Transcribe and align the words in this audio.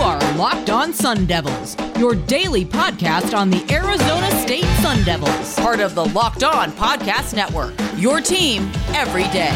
are 0.00 0.18
Locked 0.36 0.70
On 0.70 0.92
Sun 0.92 1.26
Devils, 1.26 1.76
your 1.98 2.14
daily 2.14 2.64
podcast 2.64 3.36
on 3.36 3.50
the 3.50 3.64
Arizona 3.72 4.30
State 4.42 4.64
Sun 4.82 5.02
Devils, 5.04 5.54
part 5.56 5.80
of 5.80 5.94
the 5.94 6.04
Locked 6.06 6.44
On 6.44 6.70
Podcast 6.72 7.34
Network. 7.34 7.74
Your 7.96 8.20
team 8.20 8.70
every 8.94 9.24
day. 9.32 9.52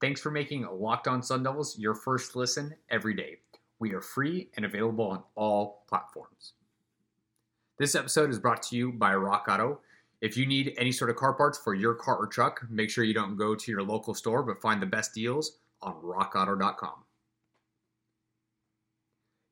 Thanks 0.00 0.20
for 0.20 0.30
making 0.30 0.66
Locked 0.70 1.08
On 1.08 1.22
Sun 1.22 1.42
Devils 1.42 1.78
your 1.78 1.94
first 1.94 2.36
listen 2.36 2.74
every 2.90 3.14
day. 3.14 3.38
We 3.78 3.92
are 3.94 4.00
free 4.00 4.48
and 4.56 4.64
available 4.64 5.06
on 5.06 5.22
all 5.34 5.84
platforms. 5.88 6.54
This 7.78 7.94
episode 7.94 8.30
is 8.30 8.40
brought 8.40 8.64
to 8.64 8.76
you 8.76 8.90
by 8.90 9.14
Rock 9.14 9.46
Auto. 9.48 9.78
If 10.20 10.36
you 10.36 10.46
need 10.46 10.74
any 10.78 10.90
sort 10.90 11.10
of 11.10 11.16
car 11.16 11.32
parts 11.32 11.58
for 11.58 11.76
your 11.76 11.94
car 11.94 12.16
or 12.16 12.26
truck, 12.26 12.66
make 12.68 12.90
sure 12.90 13.04
you 13.04 13.14
don't 13.14 13.36
go 13.36 13.54
to 13.54 13.70
your 13.70 13.84
local 13.84 14.14
store, 14.14 14.42
but 14.42 14.60
find 14.60 14.82
the 14.82 14.86
best 14.86 15.14
deals 15.14 15.58
on 15.80 15.94
rockauto.com. 16.02 17.04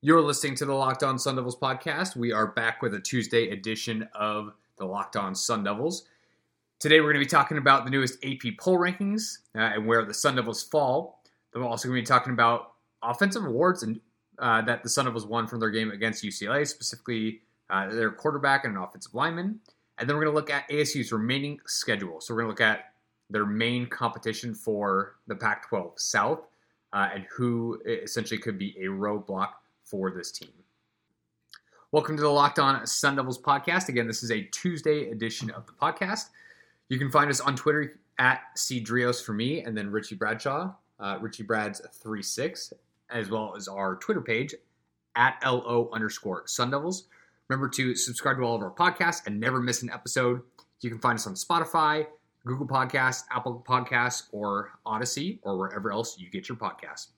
You're 0.03 0.23
listening 0.23 0.57
to 0.57 0.65
the 0.65 0.73
Locked 0.73 1.05
On 1.05 1.21
Sun 1.21 1.37
Devils 1.37 1.55
podcast. 1.55 2.17
We 2.17 2.33
are 2.33 2.49
back 2.49 2.83
with 2.83 2.95
a 2.95 3.01
Tuesday 3.01 3.51
edition 3.51 4.09
of 4.13 4.55
the 4.77 4.87
Locked 4.87 5.15
On 5.15 5.33
Sun 5.33 5.63
Devils. 5.63 6.07
Today, 6.81 6.99
we're 6.99 7.13
going 7.13 7.25
to 7.25 7.27
be 7.27 7.31
talking 7.31 7.59
about 7.59 7.85
the 7.85 7.93
newest 7.93 8.19
AP 8.25 8.59
poll 8.59 8.77
rankings 8.77 9.39
uh, 9.55 9.61
and 9.61 9.87
where 9.87 10.05
the 10.05 10.13
Sun 10.13 10.35
Devils 10.35 10.65
fall. 10.65 11.23
Then 11.53 11.63
we're 11.63 11.69
also 11.69 11.87
going 11.87 11.99
to 11.99 12.03
be 12.03 12.07
talking 12.07 12.33
about 12.33 12.73
offensive 13.05 13.45
awards 13.45 13.85
and 13.85 14.01
uh, 14.41 14.63
that 14.63 14.83
the 14.83 14.89
Sun 14.89 15.05
Devils 15.05 15.27
won 15.27 15.47
from 15.47 15.61
their 15.61 15.71
game 15.71 15.93
against 15.93 16.25
UCLA, 16.25 16.67
specifically 16.67 17.43
uh, 17.71 17.89
their 17.89 18.11
quarterback 18.11 18.65
and 18.65 18.77
an 18.77 18.83
offensive 18.83 19.15
lineman. 19.15 19.61
And 19.99 20.09
then 20.09 20.17
we're 20.17 20.25
going 20.25 20.35
to 20.35 20.39
look 20.39 20.51
at 20.51 20.69
ASU's 20.69 21.13
remaining 21.13 21.61
schedule. 21.67 22.21
So 22.21 22.35
we're 22.35 22.43
going 22.43 22.57
to 22.57 22.63
look 22.63 22.71
at 22.73 22.93
their 23.31 23.47
main 23.47 23.87
competition 23.87 24.55
for 24.55 25.17
the 25.27 25.35
Pac 25.35 25.69
12 25.69 25.93
South 25.97 26.47
uh, 26.93 27.09
and 27.15 27.27
who 27.31 27.81
essentially 27.87 28.39
could 28.39 28.59
be 28.59 28.77
a 28.79 28.87
roadblock 28.87 29.51
for 29.85 30.11
this 30.11 30.31
team. 30.31 30.51
Welcome 31.93 32.17
to 32.17 32.23
the 32.23 32.29
Locked 32.29 32.59
On 32.59 32.87
Sun 32.87 33.17
Devils 33.17 33.39
podcast. 33.39 33.89
Again, 33.89 34.07
this 34.07 34.23
is 34.23 34.31
a 34.31 34.43
Tuesday 34.43 35.11
edition 35.11 35.51
of 35.51 35.67
the 35.67 35.73
podcast. 35.73 36.27
You 36.89 36.99
can 36.99 37.11
find 37.11 37.31
us 37.31 37.41
on 37.41 37.57
Twitter 37.57 37.99
at 38.19 38.41
Cdrios 38.57 39.25
for 39.25 39.33
me, 39.33 39.63
and 39.63 39.77
then 39.77 39.91
Richie 39.91 40.15
Bradshaw, 40.15 40.73
uh, 41.01 41.19
Richie 41.21 41.43
Brads 41.43 41.81
36, 41.81 42.73
as 43.11 43.31
well 43.31 43.55
as 43.57 43.69
our 43.69 43.97
Twitter 43.97 44.21
page 44.21 44.55
at 45.15 45.41
LO 45.45 45.89
underscore 45.93 46.43
Sun 46.47 46.71
Devils. 46.71 47.05
Remember 47.49 47.69
to 47.69 47.95
subscribe 47.95 48.39
to 48.39 48.43
all 48.43 48.57
of 48.57 48.63
our 48.63 48.73
podcasts 48.73 49.27
and 49.27 49.39
never 49.39 49.61
miss 49.61 49.83
an 49.83 49.91
episode. 49.91 50.43
You 50.81 50.91
can 50.91 50.99
find 50.99 51.17
us 51.17 51.27
on 51.27 51.35
Spotify, 51.35 52.07
Google 52.45 52.67
Podcasts, 52.67 53.23
Apple 53.31 53.65
Podcasts, 53.67 54.25
or 54.33 54.73
Audacy, 54.85 55.39
or 55.43 55.57
wherever 55.57 55.93
else 55.93 56.19
you 56.19 56.29
get 56.29 56.49
your 56.49 56.57
podcasts. 56.57 57.09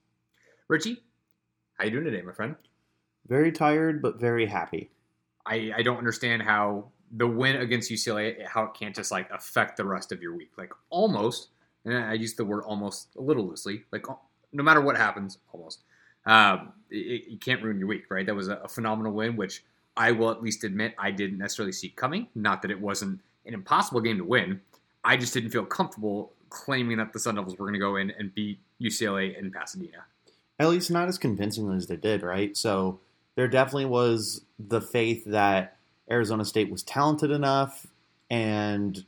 Richie, 0.68 1.02
how 1.74 1.84
you 1.86 1.90
doing 1.90 2.04
today, 2.04 2.22
my 2.22 2.32
friend? 2.32 2.56
Very 3.26 3.52
tired, 3.52 4.02
but 4.02 4.20
very 4.20 4.46
happy. 4.46 4.90
I, 5.46 5.72
I 5.76 5.82
don't 5.82 5.96
understand 5.96 6.42
how 6.42 6.90
the 7.10 7.26
win 7.26 7.56
against 7.56 7.90
UCLA, 7.90 8.46
how 8.46 8.64
it 8.64 8.74
can't 8.74 8.94
just 8.94 9.10
like 9.10 9.30
affect 9.30 9.78
the 9.78 9.84
rest 9.84 10.12
of 10.12 10.20
your 10.20 10.36
week. 10.36 10.52
Like 10.58 10.72
almost, 10.90 11.48
and 11.86 11.96
I 11.96 12.12
use 12.14 12.34
the 12.34 12.44
word 12.44 12.64
almost 12.64 13.16
a 13.16 13.22
little 13.22 13.46
loosely. 13.48 13.84
Like 13.90 14.04
no 14.52 14.62
matter 14.62 14.82
what 14.82 14.98
happens, 14.98 15.38
almost, 15.52 15.84
um, 16.26 16.74
it, 16.90 16.96
it, 16.96 17.30
you 17.30 17.38
can't 17.38 17.62
ruin 17.62 17.78
your 17.78 17.88
week, 17.88 18.10
right? 18.10 18.26
That 18.26 18.34
was 18.34 18.48
a, 18.48 18.56
a 18.56 18.68
phenomenal 18.68 19.12
win, 19.12 19.36
which 19.36 19.64
I 19.98 20.12
will 20.12 20.30
at 20.30 20.40
least 20.40 20.62
admit 20.62 20.94
I 20.96 21.10
didn't 21.10 21.38
necessarily 21.38 21.72
see 21.72 21.88
coming. 21.90 22.28
Not 22.36 22.62
that 22.62 22.70
it 22.70 22.80
wasn't 22.80 23.20
an 23.44 23.52
impossible 23.52 24.00
game 24.00 24.18
to 24.18 24.24
win. 24.24 24.60
I 25.04 25.16
just 25.16 25.34
didn't 25.34 25.50
feel 25.50 25.64
comfortable 25.64 26.32
claiming 26.50 26.98
that 26.98 27.12
the 27.12 27.18
Sun 27.18 27.34
Devils 27.34 27.58
were 27.58 27.66
going 27.66 27.74
to 27.74 27.80
go 27.80 27.96
in 27.96 28.12
and 28.12 28.32
beat 28.32 28.60
UCLA 28.80 29.36
in 29.36 29.50
Pasadena. 29.50 30.04
At 30.60 30.68
least 30.68 30.90
not 30.90 31.08
as 31.08 31.18
convincingly 31.18 31.76
as 31.76 31.88
they 31.88 31.96
did, 31.96 32.22
right? 32.22 32.56
So 32.56 33.00
there 33.34 33.48
definitely 33.48 33.86
was 33.86 34.42
the 34.58 34.80
faith 34.80 35.24
that 35.26 35.76
Arizona 36.10 36.44
State 36.44 36.70
was 36.70 36.82
talented 36.84 37.30
enough, 37.30 37.86
and 38.30 39.04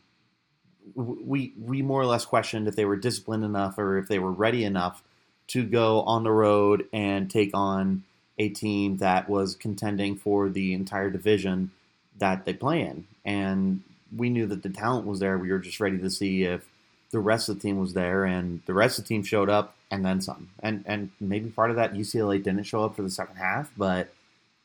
we 0.95 1.53
we 1.59 1.83
more 1.83 2.03
or 2.03 2.07
less 2.07 2.25
questioned 2.25 2.67
if 2.67 2.77
they 2.77 2.85
were 2.85 2.97
disciplined 2.97 3.45
enough 3.45 3.79
or 3.79 3.97
if 3.97 4.09
they 4.09 4.19
were 4.19 4.33
ready 4.33 4.65
enough 4.65 5.03
to 5.49 5.65
go 5.65 6.03
on 6.03 6.25
the 6.25 6.31
road 6.31 6.87
and 6.93 7.31
take 7.31 7.51
on 7.55 8.05
a 8.41 8.49
team 8.49 8.97
that 8.97 9.29
was 9.29 9.55
contending 9.55 10.17
for 10.17 10.49
the 10.49 10.73
entire 10.73 11.11
division 11.11 11.71
that 12.19 12.47
they 12.47 12.55
play 12.55 12.81
in. 12.81 13.07
And 13.23 13.83
we 14.17 14.31
knew 14.31 14.47
that 14.47 14.63
the 14.63 14.71
talent 14.71 15.07
was 15.07 15.21
there. 15.21 15.37
We 15.37 15.53
were 15.53 15.59
just 15.59 15.79
ready 15.79 15.99
to 15.99 16.11
see 16.11 16.45
if 16.45 16.67
the 17.11 17.19
rest 17.19 17.51
of 17.51 17.57
the 17.57 17.61
team 17.61 17.79
was 17.79 17.93
there, 17.93 18.25
and 18.25 18.63
the 18.65 18.73
rest 18.73 18.99
of 18.99 19.05
the 19.05 19.09
team 19.09 19.23
showed 19.23 19.51
up 19.51 19.77
and 19.91 20.05
then 20.05 20.23
some. 20.23 20.51
And 20.61 20.85
and 20.87 21.11
maybe 21.21 21.51
part 21.51 21.69
of 21.69 21.77
that 21.77 21.93
UCLA 21.93 22.43
didn't 22.43 22.65
show 22.65 22.83
up 22.83 22.97
for 22.97 23.03
the 23.03 23.11
second 23.11 23.37
half, 23.37 23.71
but 23.77 24.13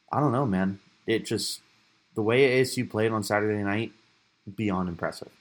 I 0.10 0.22
don't 0.22 0.32
know, 0.32 0.46
man. 0.46 0.80
It 1.06 1.26
just 1.26 1.60
the 2.14 2.22
way 2.22 2.62
ASU 2.62 2.90
played 2.90 3.12
on 3.12 3.24
Saturday 3.24 3.62
night, 3.62 3.92
beyond 4.56 4.88
impressive. 4.88 5.32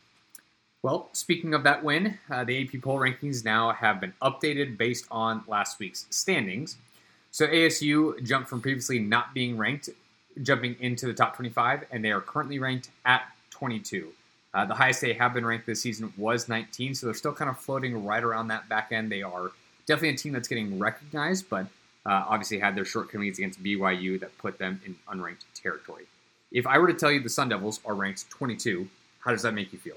Well, 0.83 1.09
speaking 1.13 1.55
of 1.55 1.63
that 1.63 1.85
win, 1.85 2.19
uh, 2.29 2.43
the 2.43 2.63
AP 2.63 2.83
poll 2.83 2.99
rankings 2.99 3.45
now 3.45 3.73
have 3.73 4.01
been 4.01 4.13
updated 4.21 4.77
based 4.77 5.07
on 5.11 5.45
last 5.47 5.79
week's 5.79 6.07
standings. 6.11 6.77
So 7.35 7.49
ASU 7.49 8.23
jumped 8.23 8.49
from 8.49 8.61
previously 8.61 9.01
not 9.01 9.35
being 9.35 9.59
ranked, 9.59 9.89
jumping 10.41 10.77
into 10.79 11.07
the 11.07 11.13
top 11.13 11.35
25, 11.35 11.83
and 11.91 12.05
they 12.05 12.13
are 12.13 12.21
currently 12.21 12.61
ranked 12.61 12.91
at 13.05 13.23
22. 13.51 14.07
Uh, 14.55 14.67
the 14.67 14.75
highest 14.75 15.01
they 15.01 15.15
have 15.15 15.35
been 15.35 15.45
ranked 15.45 15.67
this 15.67 15.81
season 15.81 16.13
was 16.17 16.49
19, 16.49 16.95
so 16.95 17.07
they're 17.07 17.13
still 17.13 17.33
kind 17.33 17.51
of 17.51 17.59
floating 17.59 18.05
right 18.05 18.23
around 18.23 18.47
that 18.47 18.69
back 18.69 18.93
end. 18.93 19.11
They 19.11 19.23
are 19.23 19.51
definitely 19.85 20.11
a 20.11 20.17
team 20.17 20.33
that's 20.33 20.47
getting 20.47 20.79
recognized, 20.79 21.51
but 21.51 21.67
uh, 22.07 22.25
obviously 22.29 22.61
had 22.61 22.77
their 22.77 22.85
shortcomings 22.85 23.39
against 23.39 23.61
BYU 23.61 24.21
that 24.21 24.39
put 24.39 24.59
them 24.59 24.81
in 24.87 24.95
unranked 25.13 25.43
territory. 25.61 26.05
If 26.53 26.69
I 26.69 26.79
were 26.79 26.87
to 26.87 26.95
tell 26.95 27.11
you 27.11 27.19
the 27.19 27.29
Sun 27.29 27.49
Devils 27.49 27.81
are 27.85 27.97
ranked 27.97 28.31
22, 28.31 28.89
how 29.19 29.33
does 29.33 29.43
that 29.43 29.55
make 29.55 29.73
you 29.73 29.81
feel? 29.81 29.97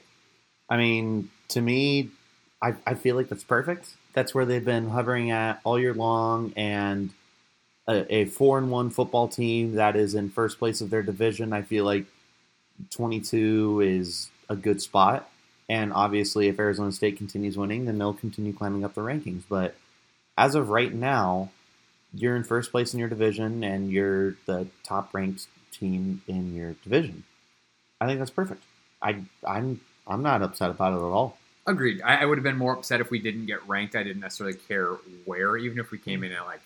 I 0.71 0.77
mean, 0.77 1.29
to 1.49 1.61
me, 1.61 2.09
I, 2.63 2.73
I 2.87 2.95
feel 2.95 3.15
like 3.15 3.29
that's 3.29 3.43
perfect. 3.43 3.93
That's 4.13 4.33
where 4.33 4.45
they've 4.45 4.65
been 4.65 4.89
hovering 4.89 5.29
at 5.29 5.61
all 5.63 5.77
year 5.77 5.93
long, 5.93 6.51
and– 6.55 7.11
a, 7.87 8.13
a 8.13 8.25
four 8.25 8.57
and 8.57 8.69
one 8.69 8.89
football 8.89 9.27
team 9.27 9.75
that 9.75 9.95
is 9.95 10.15
in 10.15 10.29
first 10.29 10.59
place 10.59 10.81
of 10.81 10.89
their 10.89 11.03
division. 11.03 11.53
I 11.53 11.61
feel 11.61 11.85
like 11.85 12.05
22 12.91 13.81
is 13.81 14.29
a 14.49 14.55
good 14.55 14.81
spot. 14.81 15.29
And 15.69 15.91
obviously, 15.91 16.47
if 16.47 16.59
Arizona 16.59 16.91
State 16.91 17.17
continues 17.17 17.57
winning, 17.57 17.85
then 17.85 17.97
they'll 17.97 18.13
continue 18.13 18.53
climbing 18.53 18.85
up 18.85 18.93
the 18.93 19.01
rankings. 19.01 19.43
But 19.49 19.75
as 20.37 20.55
of 20.55 20.69
right 20.69 20.93
now, 20.93 21.51
you're 22.13 22.35
in 22.35 22.43
first 22.43 22.71
place 22.71 22.93
in 22.93 22.99
your 22.99 23.09
division 23.09 23.63
and 23.63 23.91
you're 23.91 24.35
the 24.45 24.67
top 24.83 25.13
ranked 25.13 25.47
team 25.71 26.21
in 26.27 26.55
your 26.55 26.75
division. 26.83 27.23
I 27.99 28.05
think 28.05 28.19
that's 28.19 28.31
perfect. 28.31 28.63
I 29.01 29.23
I'm 29.45 29.81
I'm 30.07 30.21
not 30.23 30.41
upset 30.41 30.69
about 30.69 30.93
it 30.93 30.97
at 30.97 31.01
all. 31.01 31.37
Agreed. 31.65 32.01
I, 32.01 32.21
I 32.21 32.25
would 32.25 32.37
have 32.37 32.43
been 32.43 32.57
more 32.57 32.73
upset 32.73 33.01
if 33.01 33.11
we 33.11 33.19
didn't 33.19 33.45
get 33.45 33.67
ranked. 33.67 33.95
I 33.95 34.03
didn't 34.03 34.21
necessarily 34.21 34.55
care 34.55 34.93
where, 35.25 35.57
even 35.57 35.79
if 35.79 35.91
we 35.91 35.97
came 35.97 36.23
in 36.23 36.31
at 36.31 36.45
like 36.45 36.61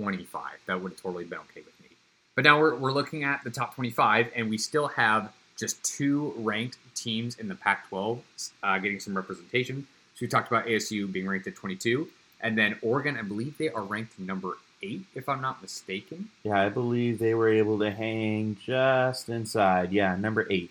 25. 0.00 0.42
That 0.66 0.80
would 0.80 0.92
have 0.92 1.02
totally 1.02 1.24
been 1.24 1.38
okay 1.40 1.60
with 1.64 1.80
me. 1.80 1.88
But 2.34 2.44
now 2.44 2.60
we're, 2.60 2.76
we're 2.76 2.92
looking 2.92 3.24
at 3.24 3.42
the 3.42 3.50
top 3.50 3.74
25, 3.74 4.30
and 4.34 4.48
we 4.48 4.58
still 4.58 4.88
have 4.88 5.32
just 5.58 5.82
two 5.82 6.32
ranked 6.36 6.78
teams 6.94 7.36
in 7.36 7.48
the 7.48 7.54
Pac 7.54 7.88
12 7.88 8.22
uh, 8.62 8.78
getting 8.78 9.00
some 9.00 9.16
representation. 9.16 9.86
So 10.14 10.18
we 10.20 10.28
talked 10.28 10.48
about 10.48 10.66
ASU 10.66 11.10
being 11.10 11.26
ranked 11.26 11.46
at 11.46 11.56
22, 11.56 12.08
and 12.40 12.56
then 12.56 12.76
Oregon, 12.82 13.16
I 13.16 13.22
believe 13.22 13.58
they 13.58 13.70
are 13.70 13.82
ranked 13.82 14.18
number 14.18 14.52
eight, 14.82 15.02
if 15.14 15.28
I'm 15.28 15.40
not 15.40 15.60
mistaken. 15.60 16.30
Yeah, 16.44 16.60
I 16.60 16.68
believe 16.68 17.18
they 17.18 17.34
were 17.34 17.48
able 17.48 17.78
to 17.80 17.90
hang 17.90 18.56
just 18.64 19.28
inside. 19.28 19.92
Yeah, 19.92 20.14
number 20.16 20.46
eight. 20.50 20.70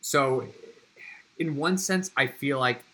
So, 0.00 0.46
in 1.38 1.56
one 1.56 1.78
sense, 1.78 2.10
I 2.16 2.28
feel 2.28 2.60
like 2.60 2.84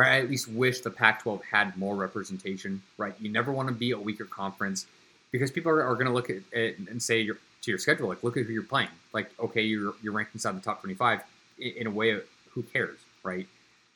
or 0.00 0.06
I 0.06 0.18
at 0.18 0.30
least 0.30 0.48
wish 0.48 0.80
the 0.80 0.90
Pac-12 0.90 1.42
had 1.42 1.76
more 1.76 1.94
representation. 1.94 2.82
Right, 2.96 3.14
you 3.20 3.30
never 3.30 3.52
want 3.52 3.68
to 3.68 3.74
be 3.74 3.90
a 3.90 3.98
weaker 3.98 4.24
conference 4.24 4.86
because 5.30 5.50
people 5.50 5.70
are, 5.70 5.84
are 5.84 5.94
going 5.94 6.06
to 6.06 6.12
look 6.12 6.30
at 6.30 6.38
it 6.52 6.78
and 6.78 7.02
say 7.02 7.26
to 7.26 7.36
your 7.66 7.78
schedule, 7.78 8.08
like, 8.08 8.24
look 8.24 8.38
at 8.38 8.46
who 8.46 8.52
you're 8.52 8.62
playing. 8.62 8.88
Like, 9.12 9.30
okay, 9.38 9.62
you're 9.62 9.94
you're 10.02 10.14
ranked 10.14 10.34
inside 10.34 10.56
the 10.56 10.60
top 10.60 10.80
25. 10.80 11.20
In, 11.58 11.72
in 11.72 11.86
a 11.86 11.90
way, 11.90 12.18
who 12.50 12.62
cares, 12.62 12.98
right? 13.22 13.46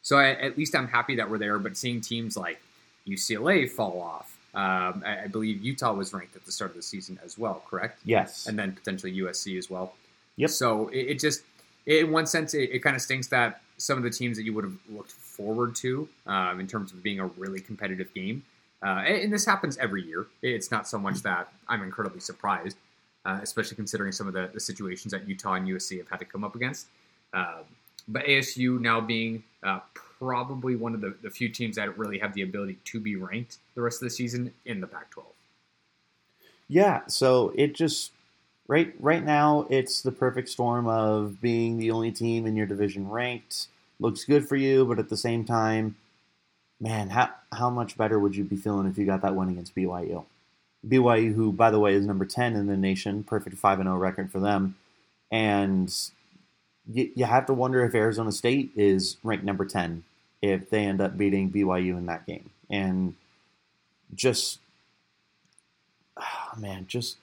So 0.03 0.19
I, 0.19 0.33
at 0.33 0.59
least 0.59 0.75
I'm 0.75 0.89
happy 0.89 1.17
that 1.17 1.31
we're 1.31 1.39
there. 1.39 1.59
But 1.59 1.79
seeing 1.79 2.03
teams 2.03 2.37
like 2.37 2.61
UCLA 3.09 3.71
fall 3.71 3.99
off, 4.03 4.37
um, 4.55 5.03
I, 5.07 5.25
I, 5.25 5.27
believe 5.29 5.65
Utah 5.65 5.95
was 5.95 6.13
ranked 6.13 6.37
at 6.37 6.45
the 6.45 6.53
start 6.53 6.73
of 6.73 6.77
the 6.77 6.83
season 6.83 7.19
as 7.25 7.39
well, 7.39 7.63
correct? 7.69 8.01
Yes, 8.05 8.47
and 8.47 8.59
then 8.59 8.73
potentially 8.73 9.17
USC 9.17 9.57
as 9.57 9.71
well. 9.71 9.95
Yep. 10.37 10.51
So 10.51 10.89
it, 10.89 10.99
it 10.99 11.19
just, 11.19 11.45
in 11.87 12.13
one 12.13 12.27
sense, 12.27 12.53
it, 12.53 12.71
it 12.71 12.81
kind 12.81 12.95
of 12.95 13.01
stinks 13.01 13.29
that 13.29 13.63
some 13.77 13.99
of 13.99 14.05
the 14.05 14.11
teams 14.11 14.37
that 14.37 14.45
you 14.45 14.53
would 14.53 14.65
have 14.65 14.77
looked 14.89 15.13
forward 15.13 15.75
to 15.77 16.09
um, 16.27 16.61
in 16.61 16.67
terms 16.67 16.93
of 16.93 17.03
being 17.03 17.21
a 17.21 17.27
really 17.27 17.61
competitive 17.61 18.13
game. 18.15 18.43
Uh, 18.83 19.01
and, 19.07 19.33
this 19.33 19.47
happens 19.47 19.79
every 19.79 20.03
year. 20.03 20.27
It's 20.43 20.71
not 20.71 20.87
so 20.87 20.99
much 20.99 21.23
that 21.23 21.53
I'm 21.69 21.83
incredibly 21.83 22.21
surprised. 22.21 22.77
uh, 23.25 23.39
especially 23.43 23.77
considering 23.77 24.13
some 24.13 24.27
of 24.27 24.35
the, 24.35 24.51
the, 24.53 24.61
situations 24.61 25.13
that 25.13 25.27
Utah 25.29 25.55
and 25.55 25.67
USC 25.67 25.99
have 25.99 26.09
had 26.09 26.19
to 26.19 26.25
come 26.25 26.45
up 26.45 26.55
against. 26.55 26.87
Uh, 27.33 27.63
but 28.07 28.25
ASU 28.25 28.81
now 28.81 29.01
being 29.01 29.43
uh, 29.63 29.81
probably 29.95 30.77
one 30.77 30.95
of 30.95 31.01
the, 31.01 31.15
the 31.23 31.31
few 31.31 31.49
teams 31.49 31.77
that 31.77 31.97
really 31.97 32.19
have 32.19 32.35
the 32.35 32.43
ability 32.43 32.79
to 32.85 33.01
be 33.01 33.17
ranked 33.17 33.59
the 33.75 33.83
rest 33.83 34.03
of 34.03 34.07
the 34.07 34.11
season 34.11 34.53
in 34.67 34.81
the 34.81 34.87
Pac 34.87 35.11
12. 35.11 35.29
Yeah, 36.69 37.01
so 37.07 37.53
it 37.55 37.75
just 37.75 38.13
right 38.67 38.95
right 38.99 39.25
now 39.25 39.67
it's 39.71 40.03
the 40.03 40.13
perfect 40.13 40.49
storm 40.49 40.87
of 40.87 41.41
being 41.41 41.79
the 41.79 41.91
only 41.91 42.13
team 42.13 42.47
in 42.47 42.57
your 42.57 42.67
division 42.67 43.09
ranked. 43.09 43.69
Looks 44.01 44.25
good 44.25 44.49
for 44.49 44.57
you, 44.57 44.85
but 44.85 44.99
at 44.99 45.09
the 45.09 45.17
same 45.17 45.45
time, 45.45 45.97
man, 46.81 47.11
how 47.11 47.31
how 47.53 47.71
much 47.71 47.97
better 47.97 48.19
would 48.19 48.37
you 48.37 48.45
be 48.45 48.57
feeling 48.57 48.87
if 48.87 48.99
you 48.99 49.07
got 49.07 49.23
that 49.23 49.37
win 49.37 49.51
against 49.51 49.75
BYU? 49.75 50.25
BYU, 50.87 51.35
who 51.35 51.53
by 51.53 51.71
the 51.71 51.79
way 51.79 51.95
is 51.95 52.07
number 52.07 52.25
ten 52.25 52.57
in 52.57 52.67
the 52.67 52.77
nation, 52.77 53.23
perfect 53.23 53.57
five 53.57 53.79
and 53.79 53.87
zero 53.87 53.97
oh 53.97 53.99
record 53.99 54.31
for 54.31 54.41
them, 54.41 54.77
and 55.31 55.95
you, 56.93 57.11
you 57.15 57.25
have 57.25 57.47
to 57.47 57.55
wonder 57.55 57.85
if 57.85 57.95
Arizona 57.95 58.33
State 58.33 58.73
is 58.77 59.17
ranked 59.23 59.45
number 59.45 59.65
ten 59.65 60.05
if 60.43 60.69
they 60.69 60.85
end 60.85 61.01
up 61.01 61.17
beating 61.17 61.51
BYU 61.51 61.97
in 61.97 62.07
that 62.07 62.27
game, 62.27 62.51
and 62.69 63.15
just 64.15 64.59
oh 66.17 66.53
man, 66.59 66.87
just 66.87 67.17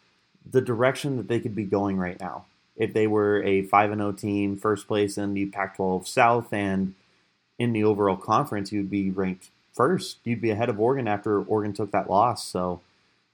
the 0.49 0.61
direction 0.61 1.17
that 1.17 1.27
they 1.27 1.39
could 1.39 1.55
be 1.55 1.65
going 1.65 1.97
right 1.97 2.19
now. 2.19 2.45
If 2.75 2.93
they 2.93 3.07
were 3.07 3.43
a 3.43 3.63
5 3.63 3.95
0 3.95 4.11
team, 4.13 4.57
first 4.57 4.87
place 4.87 5.17
in 5.17 5.33
the 5.33 5.45
Pac 5.47 5.75
12 5.75 6.07
South 6.07 6.53
and 6.53 6.93
in 7.59 7.73
the 7.73 7.83
overall 7.83 8.17
conference, 8.17 8.71
you'd 8.71 8.89
be 8.89 9.11
ranked 9.11 9.49
first. 9.73 10.17
You'd 10.23 10.41
be 10.41 10.49
ahead 10.49 10.69
of 10.69 10.79
Oregon 10.79 11.07
after 11.07 11.41
Oregon 11.41 11.73
took 11.73 11.91
that 11.91 12.09
loss. 12.09 12.47
So 12.47 12.81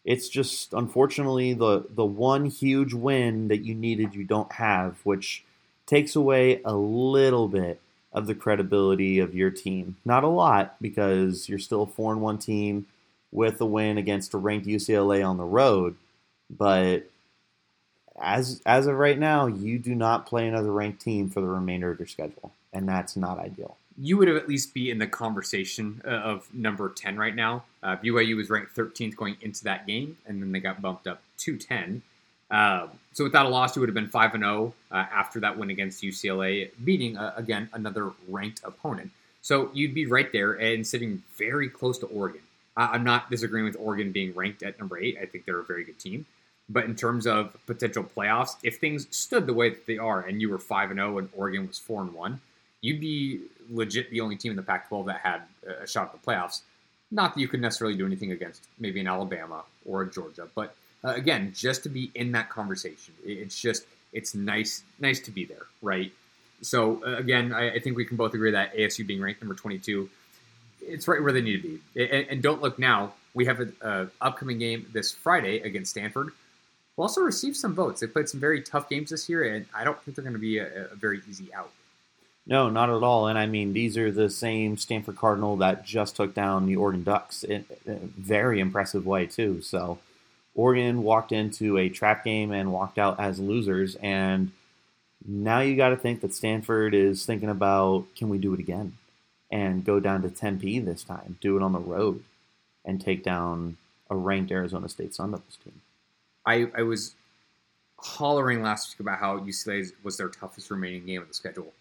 it's 0.03 0.29
just 0.29 0.73
unfortunately 0.73 1.53
the, 1.53 1.85
the 1.89 2.05
one 2.05 2.45
huge 2.45 2.93
win 2.93 3.47
that 3.49 3.63
you 3.63 3.73
needed, 3.73 4.15
you 4.15 4.23
don't 4.23 4.51
have, 4.53 4.97
which 5.03 5.43
takes 5.85 6.15
away 6.15 6.61
a 6.63 6.75
little 6.75 7.47
bit 7.47 7.79
of 8.13 8.27
the 8.27 8.35
credibility 8.35 9.19
of 9.19 9.35
your 9.35 9.51
team. 9.51 9.97
Not 10.03 10.23
a 10.23 10.27
lot, 10.27 10.75
because 10.81 11.49
you're 11.49 11.59
still 11.59 11.83
a 11.83 11.87
4 11.87 12.13
and 12.13 12.21
1 12.21 12.37
team 12.37 12.87
with 13.31 13.59
a 13.61 13.65
win 13.65 13.97
against 13.97 14.33
a 14.33 14.37
ranked 14.37 14.67
UCLA 14.67 15.27
on 15.27 15.37
the 15.37 15.43
road. 15.43 15.95
But 16.49 17.09
as 18.19 18.61
as 18.65 18.87
of 18.87 18.95
right 18.95 19.17
now, 19.17 19.47
you 19.47 19.79
do 19.79 19.95
not 19.95 20.25
play 20.25 20.47
another 20.47 20.71
ranked 20.71 21.01
team 21.01 21.29
for 21.29 21.41
the 21.41 21.47
remainder 21.47 21.91
of 21.91 21.99
your 21.99 22.07
schedule, 22.07 22.51
and 22.73 22.87
that's 22.87 23.15
not 23.15 23.39
ideal. 23.39 23.77
You 23.99 24.17
would 24.17 24.29
at 24.29 24.47
least 24.47 24.73
be 24.73 24.91
in 24.91 24.99
the 24.99 25.07
conversation 25.07 26.01
uh, 26.05 26.09
of 26.09 26.53
number 26.53 26.89
ten 26.89 27.17
right 27.17 27.35
now. 27.35 27.63
Uh, 27.81 27.95
BYU 27.97 28.35
was 28.35 28.49
ranked 28.49 28.75
13th 28.75 29.15
going 29.15 29.37
into 29.41 29.63
that 29.63 29.87
game, 29.87 30.17
and 30.25 30.41
then 30.41 30.51
they 30.51 30.59
got 30.59 30.81
bumped 30.81 31.07
up 31.07 31.21
to 31.39 31.57
10. 31.57 32.01
Uh, 32.51 32.87
so 33.13 33.23
without 33.23 33.45
a 33.45 33.49
loss, 33.49 33.75
you 33.75 33.79
would 33.79 33.89
have 33.89 33.95
been 33.95 34.07
five 34.07 34.33
and 34.33 34.43
zero 34.43 34.73
oh, 34.91 34.95
uh, 34.95 35.05
after 35.11 35.39
that 35.39 35.57
win 35.57 35.69
against 35.69 36.03
UCLA, 36.03 36.69
beating 36.83 37.17
uh, 37.17 37.33
again 37.35 37.69
another 37.73 38.11
ranked 38.27 38.61
opponent. 38.63 39.11
So 39.41 39.69
you'd 39.73 39.93
be 39.93 40.05
right 40.05 40.31
there 40.31 40.53
and 40.53 40.85
sitting 40.85 41.23
very 41.37 41.69
close 41.69 41.97
to 41.99 42.05
Oregon. 42.07 42.41
I'm 42.75 43.03
not 43.03 43.31
disagreeing 43.31 43.65
with 43.65 43.75
Oregon 43.79 44.11
being 44.11 44.33
ranked 44.35 44.61
at 44.61 44.77
number 44.77 44.99
eight. 44.99 45.17
I 45.19 45.25
think 45.25 45.45
they're 45.45 45.59
a 45.59 45.63
very 45.63 45.83
good 45.83 45.97
team. 45.97 46.27
But 46.69 46.83
in 46.85 46.95
terms 46.95 47.25
of 47.25 47.55
potential 47.65 48.03
playoffs, 48.03 48.57
if 48.61 48.77
things 48.77 49.07
stood 49.15 49.47
the 49.47 49.53
way 49.53 49.69
that 49.69 49.85
they 49.85 49.97
are, 49.97 50.21
and 50.21 50.41
you 50.41 50.49
were 50.49 50.57
five 50.57 50.89
and 50.91 50.97
zero, 50.97 51.15
oh 51.15 51.17
and 51.19 51.29
Oregon 51.35 51.67
was 51.67 51.79
four 51.79 52.01
and 52.01 52.13
one, 52.13 52.41
you'd 52.81 52.99
be 52.99 53.41
legit 53.69 54.09
the 54.11 54.21
only 54.21 54.35
team 54.35 54.51
in 54.51 54.55
the 54.57 54.63
Pac-12 54.63 55.05
that 55.07 55.21
had 55.21 55.41
a 55.81 55.87
shot 55.87 56.13
at 56.13 56.21
the 56.21 56.31
playoffs. 56.31 56.61
Not 57.09 57.33
that 57.33 57.39
you 57.39 57.47
could 57.47 57.61
necessarily 57.61 57.95
do 57.95 58.05
anything 58.05 58.31
against 58.31 58.65
maybe 58.79 58.99
an 58.99 59.07
Alabama 59.07 59.63
or 59.85 60.01
a 60.01 60.11
Georgia, 60.11 60.47
but 60.55 60.75
uh, 61.03 61.13
again, 61.13 61.53
just 61.55 61.83
to 61.83 61.89
be 61.89 62.11
in 62.15 62.33
that 62.33 62.49
conversation, 62.49 63.13
it's 63.23 63.59
just 63.59 63.85
it's 64.11 64.35
nice 64.35 64.83
nice 64.99 65.21
to 65.21 65.31
be 65.31 65.45
there, 65.45 65.67
right? 65.81 66.11
So 66.61 67.01
uh, 67.05 67.17
again, 67.17 67.53
I, 67.53 67.75
I, 67.75 67.79
think 67.79 67.95
we 67.95 68.03
can 68.03 68.17
both 68.17 68.33
agree 68.33 68.51
that 68.51 68.75
ASU 68.75 69.05
being 69.05 69.21
ranked 69.21 69.41
number 69.41 69.53
22, 69.53 70.09
it's 70.81 71.07
right 71.07 71.21
where 71.21 71.31
they 71.31 71.41
need 71.41 71.61
to 71.61 71.79
be. 71.93 72.03
And, 72.03 72.27
and 72.29 72.41
don't 72.41 72.61
look 72.63 72.79
now. 72.79 73.13
We 73.35 73.45
have 73.45 73.59
an 73.59 74.09
upcoming 74.19 74.57
game 74.57 74.87
this 74.91 75.11
Friday 75.11 75.59
against 75.59 75.91
Stanford 75.91 76.31
will 76.97 77.03
also 77.03 77.21
receive 77.21 77.55
some 77.55 77.73
votes. 77.73 78.01
They 78.01 78.07
played 78.07 78.27
some 78.27 78.41
very 78.41 78.61
tough 78.61 78.89
games 78.89 79.11
this 79.11 79.29
year, 79.29 79.53
and 79.53 79.65
I 79.73 79.83
don't 79.83 80.01
think 80.01 80.15
they're 80.15 80.23
going 80.23 80.33
to 80.33 80.39
be 80.39 80.57
a, 80.57 80.87
a 80.91 80.95
very 80.95 81.21
easy 81.29 81.53
out. 81.53 81.71
No, 82.45 82.69
not 82.69 82.89
at 82.89 83.03
all. 83.03 83.27
And 83.27 83.37
I 83.37 83.45
mean, 83.45 83.73
these 83.73 83.97
are 83.97 84.09
the 84.11 84.29
same 84.29 84.77
Stanford 84.77 85.17
Cardinal 85.17 85.57
that 85.57 85.85
just 85.85 86.15
took 86.15 86.33
down 86.33 86.65
the 86.65 86.77
Oregon 86.77 87.03
Ducks 87.03 87.43
in 87.43 87.65
a 87.85 87.95
very 87.95 88.59
impressive 88.59 89.05
way, 89.05 89.25
too. 89.25 89.61
So 89.61 89.99
Oregon 90.55 91.03
walked 91.03 91.31
into 91.31 91.77
a 91.77 91.89
trap 91.89 92.23
game 92.23 92.51
and 92.51 92.71
walked 92.71 92.97
out 92.97 93.19
as 93.19 93.39
losers. 93.39 93.95
And 93.95 94.51
now 95.25 95.59
you 95.59 95.75
got 95.75 95.89
to 95.89 95.97
think 95.97 96.21
that 96.21 96.33
Stanford 96.33 96.93
is 96.93 97.25
thinking 97.25 97.49
about 97.49 98.05
can 98.15 98.29
we 98.29 98.37
do 98.37 98.53
it 98.53 98.61
again 98.61 98.93
and 99.51 99.83
go 99.83 99.99
down 99.99 100.21
to 100.21 100.29
Tempe 100.29 100.79
this 100.79 101.03
time, 101.03 101.37
do 101.41 101.57
it 101.57 101.63
on 101.63 101.73
the 101.73 101.79
road, 101.79 102.23
and 102.85 103.01
take 103.01 103.23
down 103.23 103.75
a 104.09 104.15
ranked 104.15 104.51
Arizona 104.51 104.87
State 104.87 105.13
Sun 105.13 105.31
Devils 105.31 105.57
team. 105.63 105.81
I, 106.47 106.67
I 106.75 106.81
was 106.83 107.13
hollering 107.99 108.63
last 108.63 108.89
week 108.89 109.01
about 109.01 109.19
how 109.19 109.39
UCLA 109.39 109.91
was 110.01 110.17
their 110.17 110.29
toughest 110.29 110.71
remaining 110.71 111.05
game 111.05 111.21
of 111.21 111.27
the 111.27 111.33
schedule. 111.33 111.73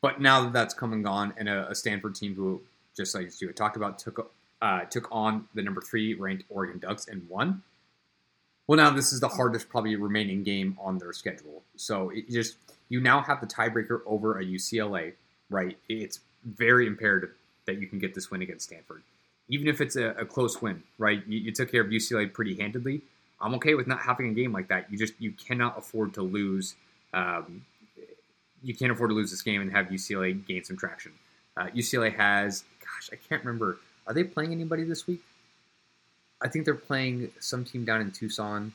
But 0.00 0.20
now 0.20 0.44
that 0.44 0.52
that's 0.52 0.74
come 0.74 0.92
and 0.92 1.04
gone, 1.04 1.34
and 1.36 1.48
a, 1.48 1.70
a 1.70 1.74
Stanford 1.74 2.14
team 2.14 2.34
who, 2.34 2.62
just 2.96 3.14
like 3.14 3.40
you 3.40 3.52
talked 3.52 3.76
about, 3.76 3.98
took 3.98 4.32
uh, 4.62 4.84
took 4.84 5.08
on 5.12 5.46
the 5.54 5.62
number 5.62 5.82
three 5.82 6.14
ranked 6.14 6.44
Oregon 6.48 6.78
Ducks 6.78 7.08
and 7.08 7.28
won. 7.28 7.62
Well, 8.66 8.78
now 8.78 8.90
this 8.90 9.12
is 9.12 9.20
the 9.20 9.28
hardest 9.28 9.68
probably 9.68 9.94
remaining 9.96 10.42
game 10.42 10.78
on 10.80 10.98
their 10.98 11.12
schedule. 11.12 11.62
So 11.76 12.10
it 12.10 12.30
just 12.30 12.56
you 12.88 13.00
now 13.00 13.20
have 13.20 13.40
the 13.40 13.46
tiebreaker 13.46 14.00
over 14.06 14.38
a 14.38 14.44
UCLA, 14.44 15.12
right? 15.50 15.76
It's 15.88 16.20
very 16.44 16.86
imperative 16.86 17.30
that 17.66 17.80
you 17.80 17.86
can 17.86 17.98
get 17.98 18.14
this 18.14 18.30
win 18.30 18.42
against 18.42 18.66
Stanford, 18.66 19.02
even 19.48 19.68
if 19.68 19.80
it's 19.80 19.96
a, 19.96 20.10
a 20.10 20.24
close 20.24 20.62
win, 20.62 20.82
right? 20.98 21.22
You, 21.26 21.38
you 21.38 21.52
took 21.52 21.70
care 21.70 21.82
of 21.82 21.88
UCLA 21.88 22.32
pretty 22.32 22.56
handedly 22.56 23.02
I'm 23.40 23.54
okay 23.54 23.74
with 23.74 23.86
not 23.86 24.00
having 24.00 24.30
a 24.30 24.34
game 24.34 24.52
like 24.52 24.68
that. 24.68 24.90
You 24.90 24.98
just 24.98 25.14
you 25.18 25.32
cannot 25.32 25.78
afford 25.78 26.14
to 26.14 26.22
lose. 26.22 26.74
Um, 27.12 27.64
you 28.62 28.74
can't 28.74 28.90
afford 28.90 29.10
to 29.10 29.14
lose 29.14 29.30
this 29.30 29.42
game 29.42 29.60
and 29.60 29.70
have 29.72 29.86
UCLA 29.86 30.44
gain 30.46 30.64
some 30.64 30.76
traction. 30.76 31.12
Uh, 31.56 31.66
UCLA 31.66 32.14
has, 32.14 32.64
gosh, 32.80 33.10
I 33.12 33.16
can't 33.28 33.44
remember. 33.44 33.78
Are 34.06 34.14
they 34.14 34.24
playing 34.24 34.52
anybody 34.52 34.84
this 34.84 35.06
week? 35.06 35.20
I 36.40 36.48
think 36.48 36.64
they're 36.64 36.74
playing 36.74 37.30
some 37.40 37.64
team 37.64 37.84
down 37.84 38.00
in 38.00 38.10
Tucson. 38.10 38.72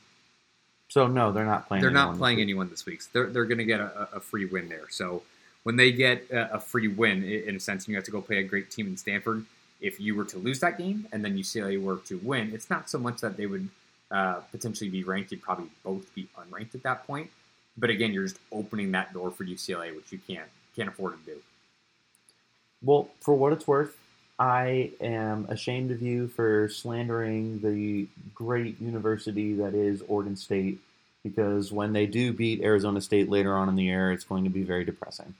So 0.88 1.06
no, 1.06 1.32
they're 1.32 1.44
not 1.44 1.68
playing. 1.68 1.80
They're 1.80 1.90
not 1.90 2.18
playing 2.18 2.38
this 2.38 2.42
anyone 2.42 2.68
this 2.68 2.84
week. 2.84 3.02
So 3.02 3.08
they're 3.12 3.26
they're 3.30 3.44
going 3.44 3.58
to 3.58 3.64
get 3.64 3.80
a, 3.80 4.08
a, 4.14 4.20
free 4.20 4.44
win 4.44 4.68
there. 4.68 4.90
So 4.90 5.22
when 5.62 5.76
they 5.76 5.92
get 5.92 6.30
a, 6.30 6.56
a 6.56 6.60
free 6.60 6.88
win, 6.88 7.24
in 7.24 7.56
a 7.56 7.60
sense, 7.60 7.84
and 7.84 7.92
you 7.92 7.96
have 7.96 8.04
to 8.04 8.10
go 8.10 8.20
play 8.20 8.38
a 8.38 8.42
great 8.42 8.70
team 8.70 8.86
in 8.86 8.96
Stanford. 8.96 9.44
If 9.80 9.98
you 9.98 10.14
were 10.14 10.24
to 10.26 10.38
lose 10.38 10.60
that 10.60 10.78
game 10.78 11.08
and 11.12 11.24
then 11.24 11.36
UCLA 11.36 11.82
were 11.82 11.96
to 11.96 12.18
win, 12.18 12.52
it's 12.54 12.70
not 12.70 12.88
so 12.88 12.98
much 12.98 13.20
that 13.20 13.36
they 13.36 13.46
would 13.46 13.68
uh, 14.12 14.40
potentially 14.50 14.90
be 14.90 15.02
ranked. 15.04 15.32
You'd 15.32 15.42
probably 15.42 15.68
both 15.82 16.14
be 16.14 16.28
unranked 16.38 16.74
at 16.74 16.82
that 16.82 17.06
point. 17.06 17.30
But 17.76 17.90
again, 17.90 18.12
you're 18.12 18.24
just 18.26 18.38
opening 18.52 18.92
that 18.92 19.12
door 19.12 19.30
for 19.30 19.44
UCLA, 19.44 19.94
which 19.96 20.12
you 20.12 20.20
can't 20.26 20.48
can't 20.76 20.88
afford 20.88 21.14
to 21.18 21.32
do. 21.32 21.38
Well, 22.82 23.08
for 23.20 23.34
what 23.34 23.52
it's 23.52 23.66
worth, 23.66 23.96
I 24.38 24.90
am 25.00 25.46
ashamed 25.48 25.90
of 25.90 26.02
you 26.02 26.28
for 26.28 26.68
slandering 26.68 27.60
the 27.60 28.08
great 28.34 28.80
university 28.80 29.54
that 29.54 29.74
is 29.74 30.02
Oregon 30.08 30.36
State 30.36 30.80
because 31.22 31.70
when 31.70 31.92
they 31.92 32.06
do 32.06 32.32
beat 32.32 32.62
Arizona 32.62 33.00
State 33.00 33.30
later 33.30 33.56
on 33.56 33.68
in 33.68 33.76
the 33.76 33.84
year, 33.84 34.10
it's 34.10 34.24
going 34.24 34.44
to 34.44 34.50
be 34.50 34.62
very 34.62 34.84
depressing. 34.84 35.34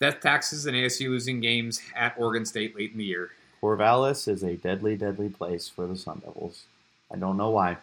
Death 0.00 0.20
taxes 0.20 0.66
and 0.66 0.76
ASU 0.76 1.08
losing 1.08 1.40
games 1.40 1.80
at 1.94 2.14
Oregon 2.18 2.44
State 2.44 2.76
late 2.76 2.92
in 2.92 2.98
the 2.98 3.04
year. 3.04 3.30
Corvallis 3.62 4.28
is 4.28 4.42
a 4.42 4.56
deadly, 4.56 4.96
deadly 4.96 5.28
place 5.28 5.68
for 5.68 5.86
the 5.86 5.96
Sun 5.96 6.22
Devils. 6.24 6.64
I 7.12 7.16
don't 7.16 7.36
know 7.36 7.50
why, 7.50 7.76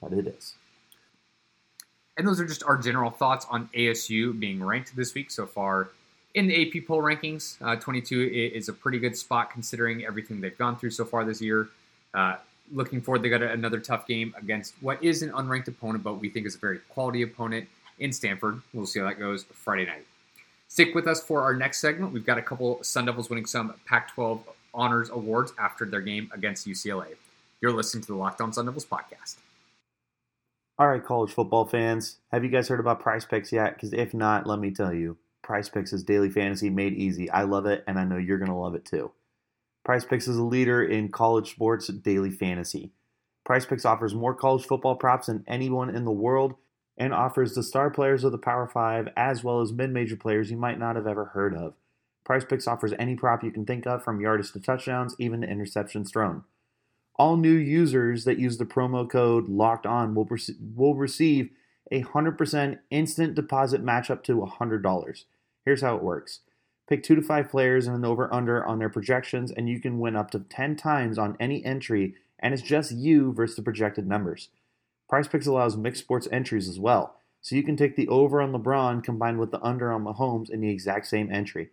but 0.00 0.12
it 0.12 0.26
is. 0.26 0.54
And 2.16 2.26
those 2.26 2.40
are 2.40 2.46
just 2.46 2.64
our 2.64 2.76
general 2.76 3.10
thoughts 3.10 3.46
on 3.48 3.68
ASU 3.74 4.38
being 4.38 4.62
ranked 4.62 4.96
this 4.96 5.14
week 5.14 5.30
so 5.30 5.46
far 5.46 5.90
in 6.34 6.46
the 6.46 6.66
AP 6.66 6.86
poll 6.86 7.00
rankings. 7.00 7.56
Uh, 7.62 7.76
22 7.76 8.50
is 8.54 8.68
a 8.68 8.72
pretty 8.72 8.98
good 8.98 9.16
spot 9.16 9.50
considering 9.50 10.04
everything 10.04 10.40
they've 10.40 10.58
gone 10.58 10.76
through 10.76 10.90
so 10.90 11.04
far 11.04 11.24
this 11.24 11.40
year. 11.40 11.68
Uh, 12.14 12.36
looking 12.72 13.00
forward, 13.00 13.22
they 13.22 13.28
got 13.28 13.42
another 13.42 13.80
tough 13.80 14.06
game 14.06 14.34
against 14.36 14.74
what 14.80 15.02
is 15.02 15.22
an 15.22 15.30
unranked 15.30 15.68
opponent, 15.68 16.02
but 16.02 16.14
we 16.14 16.28
think 16.28 16.46
is 16.46 16.54
a 16.54 16.58
very 16.58 16.78
quality 16.88 17.22
opponent 17.22 17.68
in 17.98 18.12
Stanford. 18.12 18.60
We'll 18.72 18.86
see 18.86 19.00
how 19.00 19.06
that 19.06 19.18
goes 19.18 19.44
Friday 19.52 19.86
night. 19.86 20.06
Stick 20.68 20.94
with 20.94 21.06
us 21.06 21.22
for 21.22 21.42
our 21.42 21.54
next 21.54 21.80
segment. 21.80 22.12
We've 22.12 22.26
got 22.26 22.36
a 22.36 22.42
couple 22.42 22.82
Sun 22.82 23.06
Devils 23.06 23.30
winning 23.30 23.46
some 23.46 23.74
Pac 23.86 24.12
12 24.12 24.42
honors 24.74 25.08
awards 25.10 25.52
after 25.58 25.86
their 25.86 26.02
game 26.02 26.30
against 26.34 26.66
UCLA. 26.66 27.14
You're 27.60 27.72
listening 27.72 28.02
to 28.02 28.12
the 28.12 28.18
Locked 28.18 28.40
On 28.40 28.52
Sun 28.52 28.66
Devils 28.66 28.86
podcast. 28.86 29.36
All 30.78 30.86
right, 30.86 31.04
college 31.04 31.32
football 31.32 31.64
fans, 31.64 32.18
have 32.30 32.44
you 32.44 32.50
guys 32.50 32.68
heard 32.68 32.78
about 32.78 33.00
Prize 33.00 33.24
Picks 33.24 33.50
yet? 33.50 33.74
Because 33.74 33.92
if 33.92 34.14
not, 34.14 34.46
let 34.46 34.60
me 34.60 34.70
tell 34.70 34.94
you, 34.94 35.16
Prize 35.42 35.68
Picks 35.68 35.92
is 35.92 36.04
daily 36.04 36.30
fantasy 36.30 36.70
made 36.70 36.94
easy. 36.94 37.28
I 37.28 37.42
love 37.42 37.66
it, 37.66 37.82
and 37.88 37.98
I 37.98 38.04
know 38.04 38.16
you're 38.16 38.38
going 38.38 38.50
to 38.50 38.54
love 38.54 38.76
it 38.76 38.84
too. 38.84 39.10
Prize 39.84 40.04
Picks 40.04 40.28
is 40.28 40.36
a 40.36 40.44
leader 40.44 40.84
in 40.84 41.08
college 41.08 41.50
sports 41.50 41.88
daily 41.88 42.30
fantasy. 42.30 42.92
Prize 43.44 43.66
Picks 43.66 43.84
offers 43.84 44.14
more 44.14 44.34
college 44.34 44.64
football 44.64 44.94
props 44.94 45.26
than 45.26 45.42
anyone 45.48 45.92
in 45.92 46.04
the 46.04 46.12
world 46.12 46.54
and 46.96 47.12
offers 47.12 47.54
the 47.54 47.62
star 47.64 47.90
players 47.90 48.22
of 48.22 48.30
the 48.30 48.38
Power 48.38 48.68
5 48.68 49.08
as 49.16 49.42
well 49.42 49.60
as 49.60 49.72
mid 49.72 49.90
major 49.90 50.16
players 50.16 50.48
you 50.50 50.56
might 50.56 50.78
not 50.78 50.94
have 50.94 51.08
ever 51.08 51.24
heard 51.24 51.56
of. 51.56 51.74
Prize 52.24 52.44
Picks 52.44 52.68
offers 52.68 52.92
any 53.00 53.16
prop 53.16 53.42
you 53.42 53.50
can 53.50 53.66
think 53.66 53.84
of 53.84 54.04
from 54.04 54.20
yardage 54.20 54.52
to 54.52 54.60
touchdowns, 54.60 55.16
even 55.18 55.40
to 55.40 55.48
interceptions 55.48 56.12
thrown. 56.12 56.44
All 57.18 57.36
new 57.36 57.54
users 57.54 58.24
that 58.24 58.38
use 58.38 58.58
the 58.58 58.64
promo 58.64 59.08
code 59.08 59.48
locked 59.48 59.86
on 59.86 60.14
will, 60.14 60.24
rec- 60.24 60.56
will 60.76 60.94
receive 60.94 61.50
a 61.90 62.02
100% 62.02 62.78
instant 62.90 63.34
deposit 63.34 63.82
match 63.82 64.10
up 64.10 64.22
to 64.24 64.36
$100. 64.36 65.24
Here's 65.64 65.82
how 65.82 65.96
it 65.96 66.02
works 66.02 66.40
pick 66.88 67.02
two 67.02 67.14
to 67.14 67.20
five 67.20 67.50
players 67.50 67.86
and 67.86 67.94
an 67.94 68.04
over 68.04 68.32
under 68.32 68.64
on 68.64 68.78
their 68.78 68.88
projections, 68.88 69.50
and 69.50 69.68
you 69.68 69.78
can 69.78 69.98
win 69.98 70.16
up 70.16 70.30
to 70.30 70.38
10 70.38 70.74
times 70.76 71.18
on 71.18 71.36
any 71.38 71.62
entry, 71.64 72.14
and 72.38 72.54
it's 72.54 72.62
just 72.62 72.92
you 72.92 73.30
versus 73.32 73.56
the 73.56 73.62
projected 73.62 74.06
numbers. 74.06 74.48
Prize 75.06 75.28
Picks 75.28 75.46
allows 75.46 75.76
mixed 75.76 76.02
sports 76.02 76.28
entries 76.32 76.66
as 76.66 76.78
well, 76.78 77.16
so 77.42 77.56
you 77.56 77.62
can 77.62 77.76
take 77.76 77.94
the 77.94 78.08
over 78.08 78.40
on 78.40 78.52
LeBron 78.52 79.04
combined 79.04 79.38
with 79.38 79.50
the 79.50 79.62
under 79.62 79.92
on 79.92 80.04
Mahomes 80.04 80.48
in 80.48 80.60
the 80.62 80.70
exact 80.70 81.06
same 81.06 81.30
entry. 81.30 81.68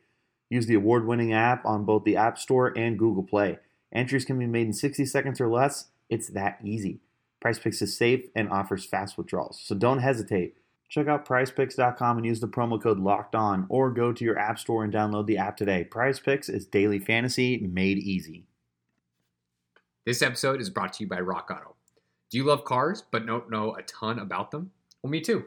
Use 0.50 0.66
the 0.66 0.76
award 0.76 1.08
winning 1.08 1.32
app 1.32 1.66
on 1.66 1.86
both 1.86 2.04
the 2.04 2.18
App 2.18 2.38
Store 2.38 2.78
and 2.78 3.00
Google 3.00 3.24
Play. 3.24 3.60
Entries 3.96 4.26
can 4.26 4.38
be 4.38 4.46
made 4.46 4.68
in 4.68 4.74
60 4.74 5.06
seconds 5.06 5.40
or 5.40 5.48
less. 5.48 5.88
It's 6.10 6.28
that 6.30 6.60
easy. 6.64 7.00
Prize 7.40 7.60
Picks 7.60 7.82
is 7.82 7.98
safe 7.98 8.26
and 8.36 8.50
offers 8.50 8.86
fast 8.86 9.18
withdrawals, 9.18 9.62
so 9.64 9.74
don't 9.74 10.00
hesitate. 10.00 10.58
Check 10.90 11.08
out 11.08 11.26
prizepicks.com 11.26 12.18
and 12.18 12.26
use 12.26 12.40
the 12.40 12.48
promo 12.48 12.82
code 12.82 13.00
locked 13.00 13.36
on, 13.36 13.66
or 13.70 13.90
go 13.92 14.12
to 14.12 14.24
your 14.24 14.38
app 14.38 14.60
store 14.60 14.84
and 14.84 14.94
download 14.94 15.26
the 15.26 15.38
app 15.38 15.58
today. 15.58 15.84
Prize 15.84 16.20
Picks 16.20 16.50
is 16.50 16.66
daily 16.66 17.00
fantasy 17.00 17.58
made 17.58 17.98
easy. 17.98 18.46
This 20.06 20.22
episode 20.22 20.62
is 20.62 20.70
brought 20.70 20.94
to 20.94 21.04
you 21.04 21.10
by 21.10 21.22
Rock 21.22 21.50
Auto. 21.50 21.76
Do 22.30 22.38
you 22.38 22.44
love 22.44 22.66
cars 22.66 23.04
but 23.12 23.26
don't 23.26 23.50
know 23.50 23.76
a 23.76 23.82
ton 23.84 24.20
about 24.20 24.52
them? 24.52 24.72
Well, 25.02 25.10
me 25.10 25.22
too. 25.22 25.46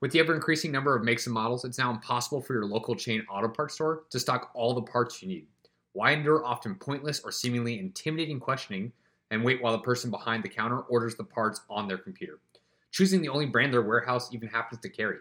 With 0.00 0.12
the 0.12 0.20
ever 0.20 0.34
increasing 0.34 0.70
number 0.70 0.94
of 0.94 1.04
makes 1.04 1.26
and 1.26 1.34
models, 1.34 1.64
it's 1.64 1.78
now 1.78 1.90
impossible 1.90 2.40
for 2.40 2.54
your 2.54 2.64
local 2.64 2.94
chain 2.94 3.26
auto 3.28 3.48
parts 3.48 3.74
store 3.74 4.04
to 4.10 4.20
stock 4.20 4.50
all 4.54 4.72
the 4.72 4.82
parts 4.82 5.20
you 5.20 5.28
need. 5.28 5.46
Why 5.98 6.12
endure 6.12 6.46
often 6.46 6.76
pointless 6.76 7.18
or 7.24 7.32
seemingly 7.32 7.80
intimidating 7.80 8.38
questioning 8.38 8.92
and 9.32 9.42
wait 9.42 9.60
while 9.60 9.72
the 9.72 9.82
person 9.82 10.12
behind 10.12 10.44
the 10.44 10.48
counter 10.48 10.82
orders 10.82 11.16
the 11.16 11.24
parts 11.24 11.62
on 11.68 11.88
their 11.88 11.98
computer, 11.98 12.38
choosing 12.92 13.20
the 13.20 13.28
only 13.28 13.46
brand 13.46 13.72
their 13.72 13.82
warehouse 13.82 14.32
even 14.32 14.48
happens 14.48 14.80
to 14.82 14.88
carry? 14.88 15.16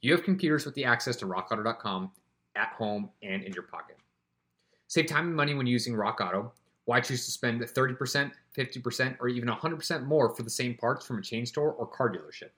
You 0.00 0.12
have 0.12 0.24
computers 0.24 0.64
with 0.64 0.74
the 0.74 0.86
access 0.86 1.16
to 1.16 1.26
rockauto.com 1.26 2.12
at 2.54 2.68
home 2.68 3.10
and 3.22 3.42
in 3.42 3.52
your 3.52 3.64
pocket. 3.64 3.98
Save 4.86 5.06
time 5.06 5.26
and 5.26 5.36
money 5.36 5.52
when 5.52 5.66
using 5.66 5.94
Rock 5.94 6.22
Auto. 6.22 6.50
Why 6.86 7.02
choose 7.02 7.26
to 7.26 7.30
spend 7.30 7.60
30%, 7.60 8.32
50%, 8.56 9.16
or 9.20 9.28
even 9.28 9.50
100% 9.50 10.06
more 10.06 10.34
for 10.34 10.44
the 10.44 10.48
same 10.48 10.76
parts 10.76 11.04
from 11.04 11.18
a 11.18 11.22
chain 11.22 11.44
store 11.44 11.72
or 11.72 11.86
car 11.86 12.08
dealership? 12.08 12.52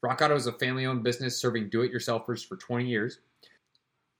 Rock 0.00 0.22
Auto 0.22 0.34
is 0.34 0.46
a 0.46 0.52
family 0.52 0.86
owned 0.86 1.02
business 1.02 1.38
serving 1.38 1.68
do 1.68 1.82
it 1.82 1.92
yourselfers 1.92 2.42
for 2.42 2.56
20 2.56 2.86
years, 2.86 3.18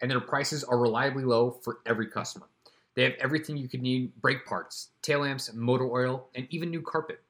and 0.02 0.10
their 0.10 0.20
prices 0.20 0.62
are 0.62 0.76
reliably 0.76 1.24
low 1.24 1.52
for 1.62 1.78
every 1.86 2.08
customer. 2.08 2.48
They 2.96 3.04
have 3.04 3.12
everything 3.20 3.58
you 3.58 3.68
could 3.68 3.82
need 3.82 4.10
brake 4.22 4.46
parts, 4.46 4.88
tail 5.02 5.20
lamps, 5.20 5.52
motor 5.52 5.84
oil, 5.84 6.28
and 6.34 6.46
even 6.50 6.70
new 6.70 6.80
carpet. 6.80 7.20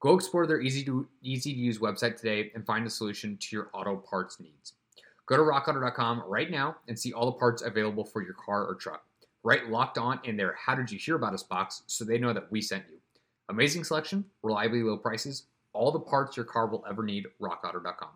Go 0.00 0.14
explore 0.14 0.46
their 0.46 0.60
easy 0.60 0.84
to, 0.84 1.08
easy 1.22 1.54
to 1.54 1.58
use 1.58 1.78
website 1.78 2.16
today 2.16 2.52
and 2.54 2.64
find 2.66 2.86
a 2.86 2.90
solution 2.90 3.38
to 3.38 3.56
your 3.56 3.70
auto 3.72 3.96
parts 3.96 4.38
needs. 4.38 4.74
Go 5.26 5.38
to 5.38 5.42
rockauto.com 5.42 6.24
right 6.26 6.50
now 6.50 6.76
and 6.88 6.98
see 6.98 7.14
all 7.14 7.24
the 7.24 7.38
parts 7.38 7.62
available 7.62 8.04
for 8.04 8.22
your 8.22 8.34
car 8.34 8.66
or 8.66 8.74
truck. 8.74 9.02
Write 9.42 9.70
locked 9.70 9.96
on 9.96 10.20
in 10.24 10.36
their 10.36 10.54
How 10.54 10.74
Did 10.74 10.90
You 10.90 10.98
Hear 10.98 11.16
About 11.16 11.32
Us 11.32 11.42
box 11.42 11.82
so 11.86 12.04
they 12.04 12.18
know 12.18 12.34
that 12.34 12.50
we 12.52 12.60
sent 12.60 12.84
you. 12.90 12.98
Amazing 13.48 13.84
selection, 13.84 14.26
reliably 14.42 14.82
low 14.82 14.98
prices, 14.98 15.44
all 15.72 15.90
the 15.90 16.00
parts 16.00 16.36
your 16.36 16.44
car 16.44 16.66
will 16.66 16.84
ever 16.88 17.02
need, 17.02 17.26
rockauto.com. 17.40 18.10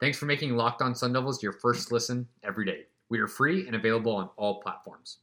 Thanks 0.00 0.18
for 0.18 0.26
making 0.26 0.54
Locked 0.54 0.82
On 0.82 0.94
Sun 0.94 1.14
Devils 1.14 1.42
your 1.42 1.52
first 1.52 1.90
listen 1.90 2.28
every 2.44 2.66
day. 2.66 2.82
We 3.08 3.18
are 3.20 3.28
free 3.28 3.66
and 3.66 3.74
available 3.74 4.14
on 4.14 4.28
all 4.36 4.60
platforms. 4.60 5.18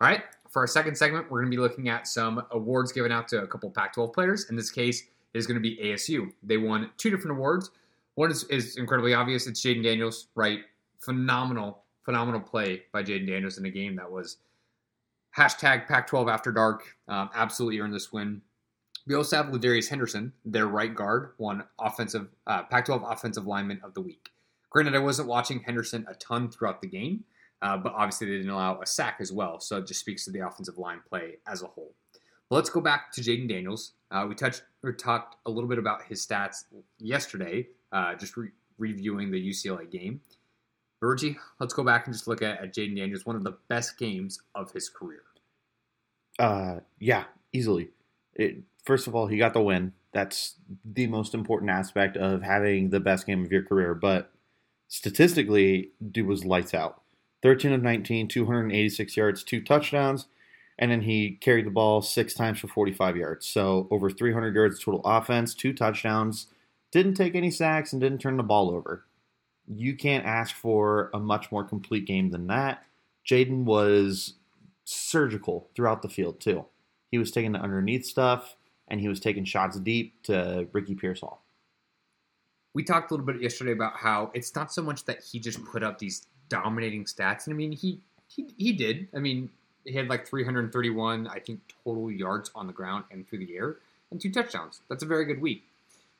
All 0.00 0.08
right, 0.08 0.22
for 0.48 0.60
our 0.60 0.66
second 0.66 0.96
segment, 0.96 1.30
we're 1.30 1.40
going 1.40 1.50
to 1.50 1.56
be 1.56 1.60
looking 1.60 1.88
at 1.88 2.06
some 2.06 2.44
awards 2.52 2.92
given 2.92 3.10
out 3.10 3.28
to 3.28 3.42
a 3.42 3.46
couple 3.46 3.70
Pac 3.70 3.94
12 3.94 4.12
players. 4.12 4.48
In 4.48 4.56
this 4.56 4.70
case, 4.70 5.02
it 5.34 5.38
is 5.38 5.46
going 5.46 5.60
to 5.60 5.60
be 5.60 5.76
ASU. 5.76 6.32
They 6.42 6.56
won 6.56 6.90
two 6.96 7.10
different 7.10 7.36
awards. 7.36 7.70
One 8.14 8.30
is, 8.30 8.44
is 8.44 8.76
incredibly 8.76 9.14
obvious 9.14 9.46
it's 9.46 9.60
Jayden 9.60 9.82
Daniels, 9.82 10.28
right? 10.34 10.60
Phenomenal 11.00 11.82
phenomenal 12.08 12.40
play 12.40 12.84
by 12.90 13.02
Jayden 13.02 13.26
Daniels 13.26 13.58
in 13.58 13.66
a 13.66 13.70
game 13.70 13.94
that 13.96 14.10
was 14.10 14.38
hashtag 15.36 15.86
Pac-12 15.86 16.32
after 16.32 16.50
dark. 16.50 16.96
Um, 17.06 17.28
absolutely 17.34 17.80
earned 17.80 17.92
this 17.92 18.10
win. 18.10 18.40
We 19.06 19.14
also 19.14 19.36
have 19.36 19.52
LaDarius 19.52 19.90
Henderson, 19.90 20.32
their 20.42 20.68
right 20.68 20.94
guard, 20.94 21.32
won 21.36 21.64
offensive 21.78 22.28
uh, 22.46 22.62
Pac-12 22.62 23.12
offensive 23.12 23.46
lineman 23.46 23.82
of 23.84 23.92
the 23.92 24.00
week. 24.00 24.30
Granted, 24.70 24.94
I 24.94 25.00
wasn't 25.00 25.28
watching 25.28 25.60
Henderson 25.60 26.06
a 26.08 26.14
ton 26.14 26.50
throughout 26.50 26.80
the 26.80 26.88
game, 26.88 27.24
uh, 27.62 27.76
but 27.76 27.92
obviously 27.94 28.28
they 28.28 28.36
didn't 28.36 28.50
allow 28.50 28.80
a 28.80 28.86
sack 28.86 29.16
as 29.20 29.32
well, 29.32 29.60
so 29.60 29.78
it 29.78 29.86
just 29.86 30.00
speaks 30.00 30.24
to 30.24 30.30
the 30.30 30.40
offensive 30.40 30.78
line 30.78 31.00
play 31.08 31.38
as 31.46 31.62
a 31.62 31.66
whole. 31.66 31.94
But 32.48 32.56
let's 32.56 32.70
go 32.70 32.80
back 32.80 33.12
to 33.12 33.20
Jayden 33.20 33.48
Daniels. 33.48 33.92
Uh, 34.10 34.26
we 34.28 34.34
touched 34.34 34.62
or 34.82 34.92
talked 34.92 35.36
a 35.44 35.50
little 35.50 35.68
bit 35.68 35.78
about 35.78 36.04
his 36.04 36.24
stats 36.24 36.64
yesterday, 36.98 37.66
uh, 37.92 38.14
just 38.14 38.36
re- 38.36 38.50
reviewing 38.78 39.30
the 39.30 39.50
UCLA 39.50 39.90
game. 39.90 40.20
Virgie, 41.00 41.36
let's 41.60 41.74
go 41.74 41.84
back 41.84 42.06
and 42.06 42.14
just 42.14 42.26
look 42.26 42.42
at, 42.42 42.60
at 42.60 42.74
Jayden 42.74 42.96
Daniels, 42.96 43.26
one 43.26 43.36
of 43.36 43.44
the 43.44 43.56
best 43.68 43.98
games 43.98 44.40
of 44.54 44.72
his 44.72 44.88
career. 44.88 45.22
Uh, 46.38 46.80
yeah, 46.98 47.24
easily. 47.52 47.90
It, 48.34 48.62
first 48.84 49.06
of 49.06 49.14
all, 49.14 49.26
he 49.26 49.38
got 49.38 49.52
the 49.52 49.60
win. 49.60 49.92
That's 50.12 50.54
the 50.84 51.06
most 51.06 51.34
important 51.34 51.70
aspect 51.70 52.16
of 52.16 52.42
having 52.42 52.90
the 52.90 53.00
best 53.00 53.26
game 53.26 53.44
of 53.44 53.52
your 53.52 53.62
career. 53.62 53.94
But 53.94 54.32
statistically, 54.88 55.90
dude 56.10 56.26
was 56.26 56.44
lights 56.44 56.74
out. 56.74 57.02
13 57.42 57.72
of 57.72 57.82
19, 57.82 58.28
286 58.28 59.16
yards, 59.16 59.42
two 59.42 59.60
touchdowns, 59.60 60.26
and 60.78 60.90
then 60.90 61.02
he 61.02 61.38
carried 61.40 61.66
the 61.66 61.70
ball 61.70 62.02
six 62.02 62.34
times 62.34 62.58
for 62.58 62.68
45 62.68 63.16
yards. 63.16 63.46
So 63.46 63.88
over 63.90 64.10
300 64.10 64.54
yards 64.54 64.82
total 64.82 65.02
offense, 65.04 65.54
two 65.54 65.72
touchdowns, 65.72 66.48
didn't 66.90 67.14
take 67.14 67.34
any 67.34 67.50
sacks, 67.50 67.92
and 67.92 68.00
didn't 68.00 68.18
turn 68.18 68.36
the 68.36 68.42
ball 68.42 68.70
over 68.70 69.04
you 69.68 69.94
can't 69.96 70.24
ask 70.24 70.54
for 70.54 71.10
a 71.12 71.18
much 71.18 71.52
more 71.52 71.64
complete 71.64 72.06
game 72.06 72.30
than 72.30 72.46
that. 72.46 72.84
Jayden 73.28 73.64
was 73.64 74.34
surgical 74.84 75.68
throughout 75.76 76.02
the 76.02 76.08
field 76.08 76.40
too. 76.40 76.64
He 77.10 77.18
was 77.18 77.30
taking 77.30 77.52
the 77.52 77.60
underneath 77.60 78.06
stuff 78.06 78.56
and 78.88 79.00
he 79.00 79.08
was 79.08 79.20
taking 79.20 79.44
shots 79.44 79.78
deep 79.78 80.22
to 80.24 80.66
Ricky 80.72 80.94
Pearsall. 80.94 81.42
We 82.74 82.84
talked 82.84 83.10
a 83.10 83.14
little 83.14 83.26
bit 83.26 83.42
yesterday 83.42 83.72
about 83.72 83.96
how 83.96 84.30
it's 84.34 84.54
not 84.54 84.72
so 84.72 84.82
much 84.82 85.04
that 85.04 85.22
he 85.22 85.40
just 85.40 85.62
put 85.64 85.82
up 85.82 85.98
these 85.98 86.26
dominating 86.48 87.04
stats. 87.04 87.46
And 87.46 87.54
I 87.54 87.56
mean, 87.56 87.72
he 87.72 88.00
he, 88.28 88.46
he 88.56 88.72
did. 88.72 89.08
I 89.14 89.18
mean, 89.18 89.50
he 89.84 89.92
had 89.94 90.08
like 90.08 90.26
331, 90.26 91.26
I 91.28 91.38
think, 91.38 91.60
total 91.84 92.10
yards 92.10 92.50
on 92.54 92.66
the 92.66 92.72
ground 92.72 93.04
and 93.10 93.26
through 93.26 93.38
the 93.38 93.56
air, 93.56 93.76
and 94.10 94.20
two 94.20 94.30
touchdowns. 94.30 94.80
That's 94.88 95.02
a 95.02 95.06
very 95.06 95.24
good 95.24 95.40
week. 95.40 95.64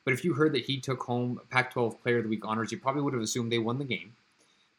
But 0.05 0.13
if 0.13 0.25
you 0.25 0.33
heard 0.33 0.53
that 0.53 0.65
he 0.65 0.79
took 0.79 1.01
home 1.01 1.39
Pac 1.51 1.73
12 1.73 2.01
Player 2.01 2.17
of 2.17 2.23
the 2.23 2.29
Week 2.29 2.43
honors, 2.43 2.71
you 2.71 2.79
probably 2.79 3.01
would 3.01 3.13
have 3.13 3.21
assumed 3.21 3.51
they 3.51 3.59
won 3.59 3.77
the 3.77 3.85
game. 3.85 4.15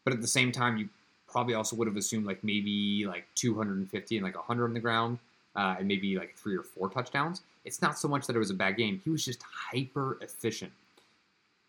But 0.05 0.13
at 0.15 0.21
the 0.21 0.27
same 0.27 0.51
time, 0.51 0.77
you 0.77 0.89
probably 1.29 1.55
also 1.55 1.77
would 1.77 1.87
have 1.87 1.97
assumed 1.97 2.27
like 2.27 2.43
maybe 2.43 3.05
like 3.07 3.27
250 3.37 4.17
and 4.17 4.25
like 4.25 4.35
100 4.35 4.65
on 4.65 4.75
the 4.75 4.81
ground 4.81 5.19
uh, 5.55 5.77
and 5.79 5.87
maybe 5.87 6.17
like 6.17 6.35
three 6.37 6.57
or 6.57 6.63
four 6.63 6.89
touchdowns. 6.89 7.43
It's 7.65 7.83
not 7.83 7.99
so 7.99 8.09
much 8.09 8.27
that 8.27 8.35
it 8.35 8.39
was 8.39 8.51
a 8.51 8.55
bad 8.55 8.77
game. 8.77 9.01
He 9.05 9.11
was 9.11 9.25
just 9.25 9.43
hyper 9.43 10.19
efficient. 10.21 10.73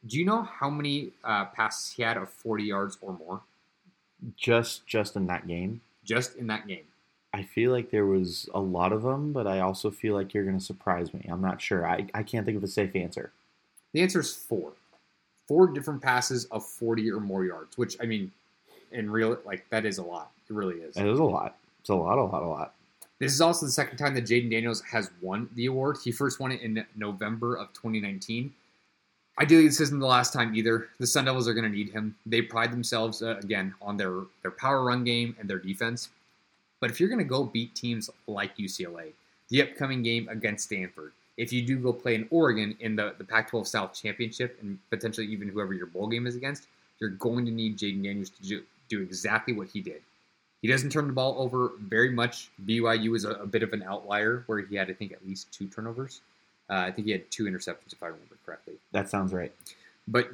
Do 0.07 0.17
you 0.17 0.25
know 0.25 0.41
how 0.41 0.69
many 0.69 1.11
uh, 1.23 1.45
passes 1.45 1.91
he 1.91 2.01
had 2.01 2.17
of 2.17 2.29
40 2.29 2.63
yards 2.63 2.97
or 3.01 3.13
more? 3.13 3.41
Just 4.37 4.85
just 4.87 5.15
in 5.15 5.27
that 5.27 5.47
game. 5.47 5.81
Just 6.03 6.35
in 6.35 6.47
that 6.47 6.67
game. 6.67 6.83
I 7.33 7.43
feel 7.43 7.71
like 7.71 7.91
there 7.91 8.05
was 8.05 8.49
a 8.53 8.59
lot 8.59 8.91
of 8.91 9.03
them, 9.03 9.31
but 9.31 9.47
I 9.47 9.59
also 9.59 9.89
feel 9.89 10.15
like 10.15 10.33
you're 10.33 10.43
going 10.43 10.57
to 10.57 10.63
surprise 10.63 11.13
me. 11.13 11.25
I'm 11.29 11.41
not 11.41 11.61
sure. 11.61 11.87
I, 11.87 12.05
I 12.13 12.23
can't 12.23 12.45
think 12.45 12.57
of 12.57 12.63
a 12.63 12.67
safe 12.67 12.95
answer. 12.95 13.31
The 13.93 14.01
answer 14.01 14.19
is 14.19 14.35
four. 14.35 14.73
Four 15.47 15.67
different 15.67 16.01
passes 16.01 16.45
of 16.45 16.65
40 16.65 17.09
or 17.11 17.19
more 17.19 17.45
yards, 17.45 17.77
which, 17.77 17.95
I 18.01 18.05
mean, 18.05 18.31
in 18.91 19.09
real, 19.09 19.37
like, 19.45 19.65
that 19.69 19.85
is 19.85 19.97
a 19.97 20.03
lot. 20.03 20.31
It 20.49 20.53
really 20.53 20.75
is. 20.75 20.97
It 20.97 21.07
is 21.07 21.19
a 21.19 21.23
lot. 21.23 21.55
It's 21.79 21.89
a 21.89 21.95
lot, 21.95 22.17
a 22.17 22.23
lot, 22.23 22.43
a 22.43 22.47
lot. 22.47 22.73
This 23.19 23.33
is 23.33 23.39
also 23.39 23.65
the 23.65 23.71
second 23.71 23.97
time 23.97 24.13
that 24.15 24.25
Jayden 24.25 24.49
Daniels 24.49 24.81
has 24.81 25.09
won 25.21 25.49
the 25.55 25.67
award. 25.67 25.97
He 26.03 26.11
first 26.11 26.39
won 26.39 26.51
it 26.51 26.61
in 26.61 26.85
November 26.95 27.55
of 27.55 27.71
2019. 27.73 28.53
Ideally, 29.39 29.67
this 29.67 29.79
isn't 29.79 29.99
the 29.99 30.05
last 30.05 30.33
time 30.33 30.55
either. 30.55 30.89
The 30.99 31.07
Sun 31.07 31.25
Devils 31.25 31.47
are 31.47 31.53
going 31.53 31.69
to 31.69 31.75
need 31.75 31.89
him. 31.89 32.15
They 32.25 32.41
pride 32.41 32.71
themselves, 32.71 33.23
uh, 33.23 33.37
again, 33.37 33.73
on 33.81 33.97
their, 33.97 34.21
their 34.41 34.51
power 34.51 34.83
run 34.83 35.03
game 35.03 35.35
and 35.39 35.49
their 35.49 35.57
defense. 35.57 36.09
But 36.79 36.91
if 36.91 36.99
you're 36.99 37.09
going 37.09 37.19
to 37.19 37.25
go 37.25 37.45
beat 37.45 37.73
teams 37.73 38.09
like 38.27 38.57
UCLA, 38.57 39.13
the 39.49 39.61
upcoming 39.61 40.03
game 40.03 40.27
against 40.29 40.65
Stanford, 40.65 41.13
if 41.37 41.53
you 41.53 41.61
do 41.61 41.79
go 41.79 41.93
play 41.93 42.15
in 42.15 42.27
Oregon 42.29 42.75
in 42.81 42.95
the, 42.95 43.15
the 43.17 43.23
Pac 43.23 43.49
12 43.49 43.67
South 43.67 43.93
Championship 43.93 44.57
and 44.61 44.77
potentially 44.89 45.27
even 45.27 45.47
whoever 45.47 45.73
your 45.73 45.87
bowl 45.87 46.07
game 46.07 46.27
is 46.27 46.35
against, 46.35 46.67
you're 46.99 47.09
going 47.11 47.45
to 47.45 47.51
need 47.51 47.77
Jayden 47.77 48.03
Daniels 48.03 48.29
to 48.29 48.43
do, 48.43 48.63
do 48.89 49.01
exactly 49.01 49.53
what 49.53 49.67
he 49.69 49.81
did 49.81 50.01
He 50.61 50.67
doesn't 50.67 50.91
turn 50.91 51.07
the 51.07 51.13
ball 51.13 51.35
over 51.39 51.71
very 51.79 52.11
much. 52.11 52.51
BYU 52.65 53.15
is 53.15 53.25
a, 53.25 53.31
a 53.31 53.47
bit 53.47 53.63
of 53.63 53.73
an 53.73 53.83
outlier 53.83 54.43
where 54.45 54.59
he 54.59 54.75
had, 54.75 54.89
I 54.89 54.93
think, 54.93 55.11
at 55.11 55.25
least 55.25 55.51
two 55.51 55.67
turnovers. 55.67 56.21
Uh, 56.71 56.85
I 56.87 56.91
think 56.91 57.05
he 57.05 57.11
had 57.11 57.29
two 57.29 57.43
interceptions, 57.43 57.91
if 57.91 58.01
I 58.01 58.07
remember 58.07 58.37
correctly. 58.45 58.75
That 58.93 59.09
sounds 59.09 59.33
right. 59.33 59.51
But 60.07 60.29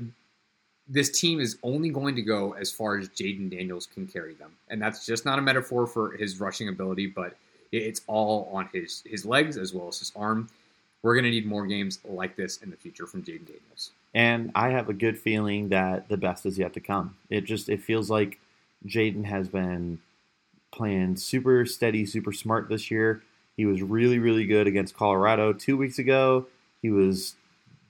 this 0.87 1.19
team 1.19 1.39
is 1.39 1.57
only 1.63 1.89
going 1.89 2.15
to 2.15 2.21
go 2.21 2.53
as 2.53 2.71
far 2.71 2.97
as 2.97 3.09
Jayden 3.09 3.49
Daniels 3.49 3.87
can 3.87 4.07
carry 4.07 4.35
them, 4.35 4.51
and 4.69 4.81
that's 4.81 5.05
just 5.05 5.25
not 5.25 5.39
a 5.39 5.41
metaphor 5.41 5.87
for 5.87 6.11
his 6.11 6.39
rushing 6.39 6.69
ability, 6.69 7.07
but 7.07 7.35
it's 7.71 8.01
all 8.07 8.49
on 8.53 8.69
his 8.71 9.03
his 9.05 9.25
legs 9.25 9.57
as 9.57 9.73
well 9.73 9.87
as 9.87 9.99
his 9.99 10.11
arm. 10.15 10.47
We're 11.03 11.15
going 11.15 11.25
to 11.25 11.31
need 11.31 11.45
more 11.45 11.65
games 11.65 11.99
like 12.05 12.35
this 12.35 12.57
in 12.57 12.69
the 12.69 12.77
future 12.77 13.05
from 13.05 13.21
Jayden 13.21 13.45
Daniels. 13.45 13.91
And 14.13 14.51
I 14.55 14.69
have 14.69 14.89
a 14.89 14.93
good 14.93 15.17
feeling 15.17 15.69
that 15.69 16.09
the 16.09 16.17
best 16.17 16.45
is 16.45 16.57
yet 16.57 16.73
to 16.73 16.79
come. 16.79 17.15
It 17.29 17.41
just 17.41 17.69
it 17.69 17.81
feels 17.81 18.09
like 18.09 18.39
Jayden 18.85 19.25
has 19.25 19.47
been 19.47 19.99
playing 20.71 21.17
super 21.17 21.65
steady, 21.65 22.05
super 22.05 22.31
smart 22.31 22.69
this 22.69 22.89
year. 22.89 23.21
He 23.57 23.65
was 23.65 23.81
really, 23.81 24.19
really 24.19 24.45
good 24.45 24.67
against 24.67 24.95
Colorado 24.95 25.51
two 25.51 25.75
weeks 25.75 25.99
ago. 25.99 26.45
He 26.81 26.91
was 26.91 27.35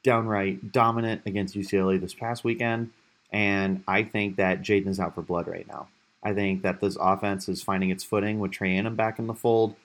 downright 0.02 0.72
dominant 0.72 1.22
against 1.26 1.56
UCLA 1.56 2.00
this 2.00 2.14
past 2.14 2.44
weekend. 2.44 2.92
And 3.32 3.84
I 3.88 4.04
think 4.04 4.38
that 4.38 4.62
Jayden 4.62 4.88
is 4.88 5.00
out 5.00 5.14
for 5.14 5.22
blood 5.22 5.48
right 5.48 5.68
now. 5.68 5.90
I 6.24 6.34
think 6.34 6.62
that 6.62 6.80
this 6.80 6.98
offense 7.00 7.50
is 7.50 7.62
finding 7.62 7.90
its 7.90 8.04
footing 8.04 8.40
with 8.40 8.52
Trey 8.52 8.76
Annan 8.76 8.96
back 8.96 9.20
in 9.20 9.28
the 9.28 9.34
fold. 9.34 9.76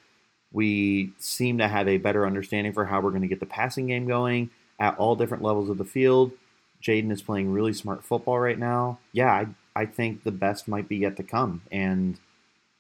We 0.53 1.13
seem 1.19 1.59
to 1.59 1.67
have 1.67 1.89
a 1.89 1.99
better 1.99 2.27
understanding 2.27 2.73
for 2.73 2.85
how 2.85 3.01
we're 3.01 3.11
going 3.11 3.23
to 3.23 3.29
get 3.29 3.41
the 3.41 3.47
passing 3.47 3.89
game 3.89 4.07
going 4.07 4.51
at 4.79 4.97
all 4.99 5.17
different 5.17 5.43
levels 5.43 5.69
of 5.69 5.79
the 5.79 5.85
field. 5.85 6.33
Jayden 6.83 7.11
is 7.11 7.23
playing 7.23 7.53
really 7.53 7.73
smart 7.73 8.05
football 8.05 8.39
right 8.39 8.59
now. 8.59 8.99
Yeah, 9.13 9.33
I, 9.33 9.47
I 9.75 9.87
think 9.87 10.23
the 10.23 10.33
best 10.33 10.69
might 10.69 10.89
be 10.89 10.97
yet 10.97 11.17
to 11.17 11.23
come. 11.23 11.63
And 11.71 12.19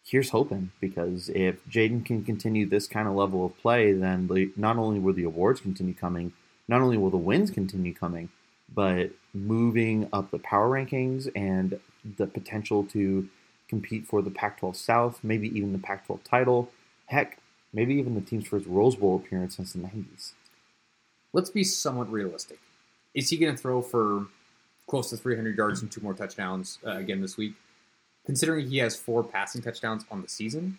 here's 0.05 0.31
hoping 0.31 0.73
because 0.81 1.29
if 1.31 1.65
Jayden 1.69 2.05
can 2.05 2.25
continue 2.25 2.67
this 2.67 2.87
kind 2.87 3.09
of 3.09 3.15
level 3.15 3.45
of 3.47 3.57
play, 3.59 3.93
then 3.93 4.29
the, 4.29 4.51
not 4.57 4.77
only 4.77 4.99
will 4.99 5.15
the 5.15 5.25
awards 5.25 5.61
continue 5.61 5.95
coming, 5.95 6.33
not 6.69 6.81
only 6.81 6.97
will 6.97 7.11
the 7.11 7.17
wins 7.17 7.51
continue 7.51 7.95
coming, 7.95 8.29
but 8.75 9.11
moving 9.35 10.09
up 10.13 10.31
the 10.31 10.39
power 10.39 10.69
rankings 10.69 11.31
and 11.37 11.79
the 12.17 12.27
potential 12.27 12.85
to 12.85 13.29
compete 13.69 14.07
for 14.07 14.23
the 14.23 14.31
Pac 14.31 14.59
12 14.59 14.77
South, 14.77 15.21
maybe 15.23 15.49
even 15.49 15.73
the 15.73 15.79
Pac 15.79 16.07
12 16.07 16.25
title. 16.25 16.71
Heck, 17.07 17.39
maybe 17.73 17.95
even 17.95 18.15
the 18.15 18.21
team's 18.21 18.47
first 18.47 18.67
Rose 18.67 18.97
Bowl 18.97 19.17
appearance 19.17 19.57
since 19.57 19.73
the 19.73 19.79
90s. 19.79 20.33
Let's 21.33 21.51
be 21.51 21.65
somewhat 21.65 22.11
realistic. 22.11 22.59
Is 23.15 23.31
he 23.31 23.37
going 23.37 23.55
to 23.55 23.61
throw 23.61 23.83
for 23.83 24.27
close 24.87 25.11
to 25.11 25.17
300 25.17 25.57
yards 25.57 25.81
and 25.81 25.91
two 25.91 26.01
more 26.01 26.15
touchdowns 26.15 26.79
uh, 26.87 26.97
again 26.97 27.21
this 27.21 27.37
week? 27.37 27.55
Considering 28.25 28.69
he 28.69 28.79
has 28.79 28.97
four 28.97 29.25
passing 29.25 29.63
touchdowns 29.63 30.05
on 30.11 30.23
the 30.23 30.29
season, 30.29 30.79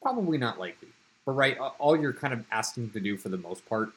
probably 0.00 0.38
not 0.38 0.58
likely. 0.58 0.88
But 1.24 1.32
right, 1.32 1.58
all 1.78 1.96
you're 1.96 2.12
kind 2.12 2.34
of 2.34 2.44
asking 2.50 2.90
to 2.90 3.00
do 3.00 3.16
for 3.16 3.28
the 3.28 3.36
most 3.36 3.66
part, 3.68 3.92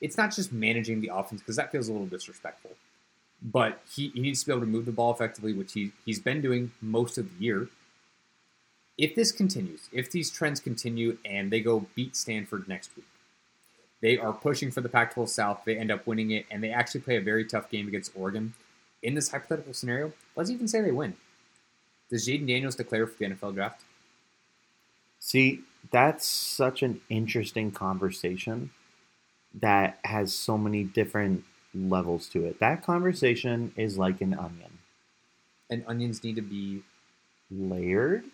it's 0.00 0.16
not 0.16 0.34
just 0.34 0.52
managing 0.52 1.00
the 1.00 1.10
offense 1.12 1.40
because 1.40 1.56
that 1.56 1.70
feels 1.70 1.88
a 1.88 1.92
little 1.92 2.06
disrespectful. 2.06 2.72
But 3.42 3.80
he, 3.92 4.08
he 4.08 4.20
needs 4.20 4.40
to 4.40 4.46
be 4.46 4.52
able 4.52 4.62
to 4.62 4.66
move 4.66 4.86
the 4.86 4.92
ball 4.92 5.12
effectively, 5.12 5.52
which 5.52 5.72
he, 5.72 5.92
he's 6.04 6.20
been 6.20 6.40
doing 6.40 6.72
most 6.80 7.18
of 7.18 7.28
the 7.36 7.44
year. 7.44 7.68
If 8.96 9.14
this 9.14 9.32
continues, 9.32 9.88
if 9.92 10.10
these 10.10 10.30
trends 10.30 10.60
continue 10.60 11.18
and 11.24 11.50
they 11.50 11.60
go 11.60 11.86
beat 11.94 12.14
Stanford 12.14 12.68
next 12.68 12.94
week, 12.96 13.06
they 14.00 14.18
are 14.18 14.32
pushing 14.32 14.70
for 14.70 14.80
the 14.80 14.88
Pac 14.88 15.14
12 15.14 15.30
South. 15.30 15.62
They 15.64 15.76
end 15.76 15.90
up 15.90 16.06
winning 16.06 16.32
it, 16.32 16.46
and 16.50 16.62
they 16.62 16.70
actually 16.70 17.00
play 17.00 17.16
a 17.16 17.20
very 17.20 17.44
tough 17.44 17.70
game 17.70 17.88
against 17.88 18.12
Oregon. 18.14 18.54
In 19.02 19.14
this 19.14 19.30
hypothetical 19.30 19.72
scenario, 19.72 20.12
let's 20.36 20.50
even 20.50 20.68
say 20.68 20.80
they 20.80 20.90
win. 20.90 21.16
Does 22.12 22.28
Jayden 22.28 22.46
Daniels 22.46 22.76
declare 22.76 23.06
for 23.06 23.16
the 23.18 23.24
NFL 23.24 23.54
draft? 23.54 23.80
See, 25.18 25.62
that's 25.90 26.26
such 26.26 26.82
an 26.82 27.00
interesting 27.08 27.72
conversation 27.72 28.70
that 29.54 29.98
has 30.04 30.34
so 30.34 30.58
many 30.58 30.84
different 30.84 31.44
levels 31.74 32.26
to 32.28 32.44
it. 32.44 32.60
That 32.60 32.84
conversation 32.84 33.72
is 33.76 33.96
like 33.96 34.20
an 34.20 34.34
onion. 34.34 34.78
And 35.70 35.84
onions 35.88 36.22
need 36.22 36.36
to 36.36 36.42
be 36.42 36.82
layered? 37.50 38.24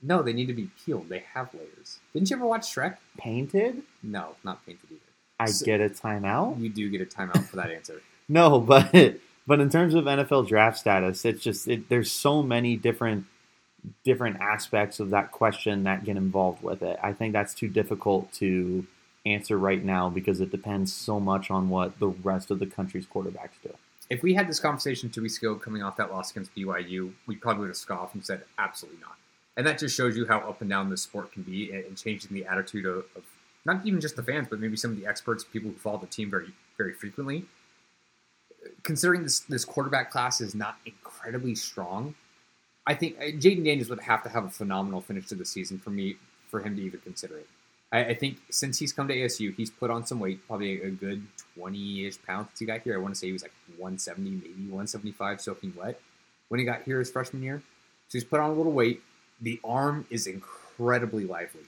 No, 0.00 0.22
they 0.22 0.32
need 0.32 0.46
to 0.46 0.54
be 0.54 0.70
peeled. 0.84 1.08
They 1.08 1.24
have 1.34 1.52
layers. 1.54 1.98
Didn't 2.12 2.30
you 2.30 2.36
ever 2.36 2.46
watch 2.46 2.72
Shrek? 2.72 2.98
Painted? 3.18 3.82
No, 4.00 4.36
not 4.44 4.64
painted 4.64 4.90
either. 4.90 5.00
I 5.40 5.46
so, 5.46 5.66
get 5.66 5.80
a 5.80 5.88
timeout? 5.88 6.60
You 6.60 6.68
do 6.68 6.88
get 6.88 7.00
a 7.00 7.06
timeout 7.06 7.48
for 7.48 7.56
that 7.56 7.72
answer. 7.72 8.00
no, 8.28 8.60
but 8.60 9.16
but 9.46 9.60
in 9.60 9.70
terms 9.70 9.94
of 9.94 10.04
NFL 10.04 10.46
draft 10.46 10.78
status, 10.78 11.24
it's 11.24 11.42
just 11.42 11.66
it, 11.66 11.88
there's 11.88 12.12
so 12.12 12.42
many 12.42 12.76
different 12.76 13.26
different 14.04 14.40
aspects 14.40 15.00
of 15.00 15.10
that 15.10 15.32
question 15.32 15.84
that 15.84 16.04
get 16.04 16.16
involved 16.16 16.62
with 16.62 16.82
it. 16.82 16.98
I 17.02 17.12
think 17.12 17.32
that's 17.32 17.54
too 17.54 17.68
difficult 17.68 18.32
to 18.34 18.86
answer 19.26 19.58
right 19.58 19.82
now 19.82 20.08
because 20.10 20.40
it 20.40 20.50
depends 20.50 20.92
so 20.92 21.18
much 21.18 21.50
on 21.50 21.68
what 21.68 21.98
the 21.98 22.08
rest 22.08 22.50
of 22.50 22.58
the 22.58 22.66
country's 22.66 23.06
quarterbacks 23.06 23.60
do. 23.62 23.74
If 24.10 24.22
we 24.22 24.34
had 24.34 24.48
this 24.48 24.60
conversation 24.60 25.08
two 25.08 25.22
weeks 25.22 25.38
ago 25.38 25.54
coming 25.54 25.82
off 25.82 25.96
that 25.96 26.12
loss 26.12 26.30
against 26.30 26.54
BYU, 26.54 27.12
we 27.26 27.36
probably 27.36 27.62
would 27.62 27.68
have 27.68 27.76
scoffed 27.76 28.14
and 28.14 28.24
said, 28.24 28.44
absolutely 28.58 29.00
not. 29.00 29.16
And 29.56 29.66
that 29.66 29.78
just 29.78 29.96
shows 29.96 30.16
you 30.16 30.26
how 30.26 30.38
up 30.38 30.60
and 30.60 30.68
down 30.68 30.90
the 30.90 30.96
sport 30.96 31.32
can 31.32 31.42
be 31.42 31.70
and 31.72 31.96
changing 31.96 32.34
the 32.34 32.44
attitude 32.44 32.84
of, 32.84 33.04
of 33.16 33.22
not 33.64 33.86
even 33.86 34.00
just 34.00 34.16
the 34.16 34.22
fans, 34.22 34.48
but 34.50 34.60
maybe 34.60 34.76
some 34.76 34.90
of 34.90 35.00
the 35.00 35.06
experts, 35.06 35.44
people 35.44 35.70
who 35.70 35.76
follow 35.76 35.98
the 35.98 36.06
team 36.06 36.30
very, 36.30 36.52
very 36.76 36.92
frequently. 36.92 37.46
Considering 38.82 39.22
this, 39.22 39.40
this 39.40 39.64
quarterback 39.64 40.10
class 40.10 40.40
is 40.40 40.54
not 40.54 40.76
incredibly 40.84 41.54
strong, 41.54 42.14
I 42.86 42.94
think 42.94 43.16
uh, 43.18 43.24
Jayden 43.24 43.64
Daniels 43.64 43.88
would 43.90 44.00
have 44.00 44.22
to 44.24 44.28
have 44.28 44.44
a 44.44 44.50
phenomenal 44.50 45.00
finish 45.00 45.26
to 45.28 45.34
the 45.34 45.44
season 45.44 45.78
for 45.78 45.90
me 45.90 46.16
for 46.48 46.60
him 46.60 46.76
to 46.76 46.82
even 46.82 47.00
consider 47.00 47.38
it. 47.38 47.48
I, 47.90 48.04
I 48.06 48.14
think 48.14 48.38
since 48.50 48.78
he's 48.78 48.92
come 48.92 49.08
to 49.08 49.16
ASU, 49.16 49.54
he's 49.54 49.70
put 49.70 49.90
on 49.90 50.06
some 50.06 50.20
weight, 50.20 50.46
probably 50.46 50.82
a, 50.82 50.90
good 50.90 51.26
20-ish 51.58 52.22
pounds 52.22 52.48
since 52.50 52.58
he 52.58 52.66
got 52.66 52.82
here. 52.82 52.94
I 52.94 52.98
want 52.98 53.14
to 53.14 53.18
say 53.18 53.28
he 53.28 53.32
was 53.32 53.42
like 53.42 53.54
170, 53.78 54.30
maybe 54.30 54.48
175 54.48 55.40
soaking 55.40 55.72
wet 55.76 56.00
when 56.48 56.58
he 56.58 56.66
got 56.66 56.82
here 56.82 56.98
his 56.98 57.10
freshman 57.10 57.42
year. 57.42 57.62
So 58.08 58.18
he's 58.18 58.24
put 58.24 58.40
on 58.40 58.50
a 58.50 58.54
little 58.54 58.72
weight. 58.72 59.02
The 59.40 59.60
arm 59.64 60.06
is 60.10 60.26
incredibly 60.26 61.24
lively. 61.24 61.62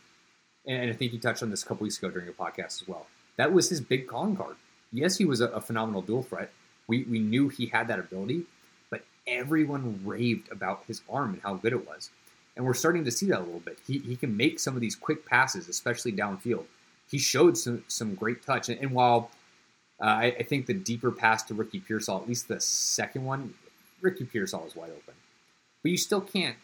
And 0.67 0.91
I 0.91 0.93
think 0.95 1.13
he 1.13 1.19
touched 1.19 1.43
on 1.43 1.51
this 1.51 1.63
a 1.63 1.67
couple 1.67 1.85
weeks 1.85 1.99
ago 1.99 2.11
during 2.11 2.29
a 2.29 2.33
podcast 2.33 2.83
as 2.83 2.89
well. 2.89 3.07
That 3.37 3.53
was 3.53 3.69
his 3.69 3.81
big 3.81 4.07
calling 4.07 4.37
card. 4.37 4.57
Yes, 4.93 5.17
he 5.17 5.25
was 5.25 5.41
a, 5.41 5.49
a 5.49 5.61
phenomenal 5.61 6.03
dual 6.03 6.23
threat. 6.23 6.51
We, 6.89 7.05
we 7.05 7.19
knew 7.19 7.49
he 7.49 7.67
had 7.67 7.89
that 7.89 7.99
ability, 7.99 8.45
everyone 9.27 10.01
raved 10.05 10.51
about 10.53 10.85
his 10.87 11.03
arm 11.11 11.35
and 11.35 11.43
how 11.43 11.55
good 11.55 11.73
it 11.73 11.87
was 11.87 12.11
and 12.57 12.65
we're 12.65 12.75
starting 12.75 13.05
to 13.05 13.11
see 13.11 13.27
that 13.27 13.41
a 13.41 13.45
little 13.45 13.61
bit. 13.61 13.79
He, 13.87 13.99
he 13.99 14.17
can 14.17 14.37
make 14.37 14.59
some 14.59 14.75
of 14.75 14.81
these 14.81 14.97
quick 14.97 15.27
passes, 15.27 15.69
especially 15.69 16.13
downfield. 16.13 16.65
He 17.09 17.19
showed 17.19 17.57
some, 17.59 17.85
some 17.87 18.15
great 18.15 18.43
touch, 18.45 18.69
and, 18.69 18.81
and 18.81 18.91
while 18.93 19.31
uh, 20.01 20.07
I, 20.07 20.25
I, 20.39 20.43
think 20.43 20.67
the 20.67 20.75
deeper 20.75 21.11
pass 21.11 21.43
to 21.45 21.55
Ricky 21.55 21.81
Pearsall, 21.81 22.21
at 22.21 22.29
least 22.29 22.49
the 22.49 22.61
second 22.61 23.25
one, 23.25 23.55
Ricky 24.01 24.25
Pearsall 24.25 24.67
is 24.67 24.75
wide 24.75 24.91
open, 24.91 25.15
but 25.83 25.91
you 25.91 25.97
still 25.97 26.21
can't 26.21 26.57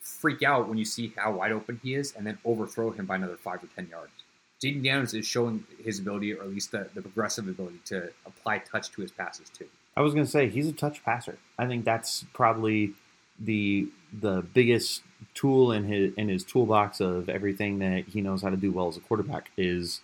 freak 0.00 0.42
out 0.42 0.68
when 0.68 0.78
you 0.78 0.84
see 0.84 1.12
how 1.16 1.32
wide 1.32 1.52
open 1.52 1.80
he 1.82 1.94
is 1.94 2.14
and 2.16 2.26
then 2.26 2.38
overthrow 2.44 2.90
him 2.90 3.04
by 3.04 3.16
another 3.16 3.36
five 3.36 3.62
or 3.62 3.68
ten 3.74 3.88
yards. 3.90 4.12
Jayden 4.62 4.82
Daniels 4.82 5.14
is 5.14 5.26
showing 5.26 5.64
his 5.82 5.98
ability, 5.98 6.34
or 6.34 6.42
at 6.42 6.50
least 6.50 6.70
the, 6.70 6.88
the 6.94 7.02
progressive 7.02 7.48
ability, 7.48 7.80
to 7.86 8.10
apply 8.26 8.58
touch 8.58 8.90
to 8.92 9.02
his 9.02 9.10
passes 9.10 9.48
too. 9.50 9.66
I 10.00 10.02
was 10.02 10.14
going 10.14 10.24
to 10.24 10.32
say 10.32 10.48
he's 10.48 10.66
a 10.66 10.72
touch 10.72 11.04
passer. 11.04 11.36
I 11.58 11.66
think 11.66 11.84
that's 11.84 12.24
probably 12.32 12.94
the 13.38 13.86
the 14.18 14.40
biggest 14.54 15.02
tool 15.34 15.72
in 15.72 15.84
his 15.84 16.14
in 16.14 16.30
his 16.30 16.42
toolbox 16.42 17.00
of 17.00 17.28
everything 17.28 17.80
that 17.80 18.06
he 18.06 18.22
knows 18.22 18.40
how 18.40 18.48
to 18.48 18.56
do 18.56 18.72
well 18.72 18.88
as 18.88 18.96
a 18.96 19.00
quarterback 19.00 19.50
is 19.58 20.00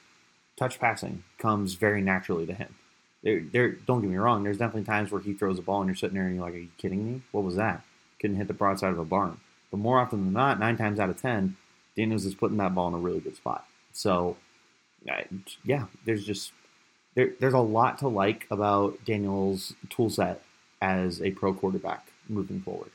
touch 0.59 0.79
passing 0.79 1.25
comes 1.39 1.75
very 1.75 2.03
naturally 2.03 2.45
to 2.45 2.53
him. 2.53 2.75
There, 3.23 3.41
there. 3.41 3.71
Don't 3.71 4.03
get 4.03 4.11
me 4.11 4.19
wrong. 4.19 4.45
There's 4.45 4.59
definitely 4.59 4.85
times 4.85 5.11
where 5.11 5.23
he 5.23 5.33
throws 5.33 5.59
a 5.59 5.63
ball 5.63 5.81
and 5.81 5.89
you're 5.89 5.97
sitting 5.97 6.15
there 6.15 6.27
and 6.27 6.37
you're 6.37 6.45
like, 6.45 6.53
"Are 6.53 6.59
you 6.59 6.69
kidding 6.77 7.11
me? 7.11 7.23
What 7.33 7.45
was 7.45 7.57
that?" 7.57 7.83
Couldn't 8.21 8.37
hit 8.37 8.49
the 8.49 8.53
broadside 8.53 8.93
of 8.93 8.99
a 8.99 9.05
barn. 9.05 9.41
But 9.71 9.79
more 9.79 9.99
often 9.99 10.27
than 10.27 10.35
not, 10.35 10.61
nine 10.61 10.77
times 10.77 11.01
out 11.01 11.09
of 11.09 11.23
ten, 11.23 11.57
Daniels 11.97 12.27
is 12.27 12.35
putting 12.35 12.59
that 12.59 12.75
ball 12.75 12.89
in 12.89 12.95
a 12.95 12.99
really 12.99 13.21
good 13.21 13.37
spot. 13.37 13.67
So, 13.95 14.37
yeah, 15.65 15.87
there's 16.05 16.27
just 16.27 16.53
there, 17.17 17.33
there's 17.41 17.55
a 17.55 17.59
lot 17.59 17.99
to 17.99 18.09
like 18.09 18.47
about 18.51 19.05
Daniels' 19.05 19.73
tool 19.91 20.11
set 20.11 20.43
as 20.81 21.21
a 21.21 21.33
pro 21.33 21.53
quarterback 21.53 22.07
moving 22.29 22.61
forward. 22.61 22.91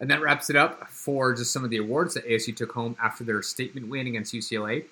And 0.00 0.10
that 0.10 0.20
wraps 0.20 0.50
it 0.50 0.56
up 0.56 0.88
for 0.88 1.32
just 1.34 1.52
some 1.52 1.62
of 1.64 1.70
the 1.70 1.76
awards 1.76 2.14
that 2.14 2.26
ASU 2.26 2.54
took 2.54 2.72
home 2.72 2.96
after 3.02 3.22
their 3.22 3.42
statement 3.42 3.88
win 3.88 4.06
against 4.06 4.34
UCLA. 4.34 4.84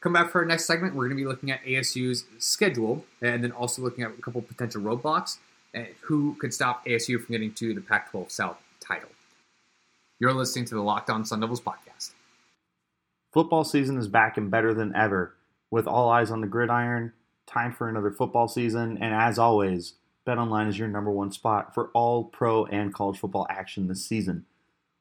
Come 0.00 0.12
back 0.12 0.30
for 0.30 0.40
our 0.40 0.44
next 0.44 0.66
segment. 0.66 0.94
We're 0.94 1.08
going 1.08 1.16
to 1.16 1.22
be 1.22 1.28
looking 1.28 1.50
at 1.50 1.62
ASU's 1.64 2.24
schedule 2.38 3.04
and 3.20 3.42
then 3.42 3.52
also 3.52 3.82
looking 3.82 4.04
at 4.04 4.10
a 4.10 4.22
couple 4.22 4.40
potential 4.42 4.80
roadblocks 4.80 5.38
and 5.74 5.88
who 6.02 6.36
could 6.36 6.54
stop 6.54 6.84
ASU 6.86 7.22
from 7.22 7.32
getting 7.32 7.52
to 7.54 7.74
the 7.74 7.80
Pac 7.80 8.10
12 8.10 8.30
South 8.30 8.58
title. 8.80 9.08
You're 10.18 10.32
listening 10.34 10.66
to 10.66 10.74
the 10.74 10.82
Locked 10.82 11.10
On 11.10 11.24
Sun 11.24 11.40
Devils 11.40 11.60
podcast. 11.60 12.12
Football 13.32 13.64
season 13.64 13.96
is 13.98 14.08
back 14.08 14.36
and 14.36 14.50
better 14.50 14.74
than 14.74 14.94
ever. 14.94 15.34
With 15.70 15.86
all 15.86 16.10
eyes 16.10 16.30
on 16.30 16.40
the 16.40 16.46
gridiron, 16.46 17.12
time 17.50 17.72
for 17.72 17.88
another 17.88 18.10
football 18.10 18.48
season, 18.48 18.96
and 19.00 19.14
as 19.14 19.38
always, 19.38 19.94
BetOnline 20.26 20.68
is 20.68 20.78
your 20.78 20.88
number 20.88 21.10
one 21.10 21.32
spot 21.32 21.74
for 21.74 21.90
all 21.94 22.24
pro 22.24 22.66
and 22.66 22.94
college 22.94 23.18
football 23.18 23.46
action 23.50 23.88
this 23.88 24.04
season. 24.04 24.46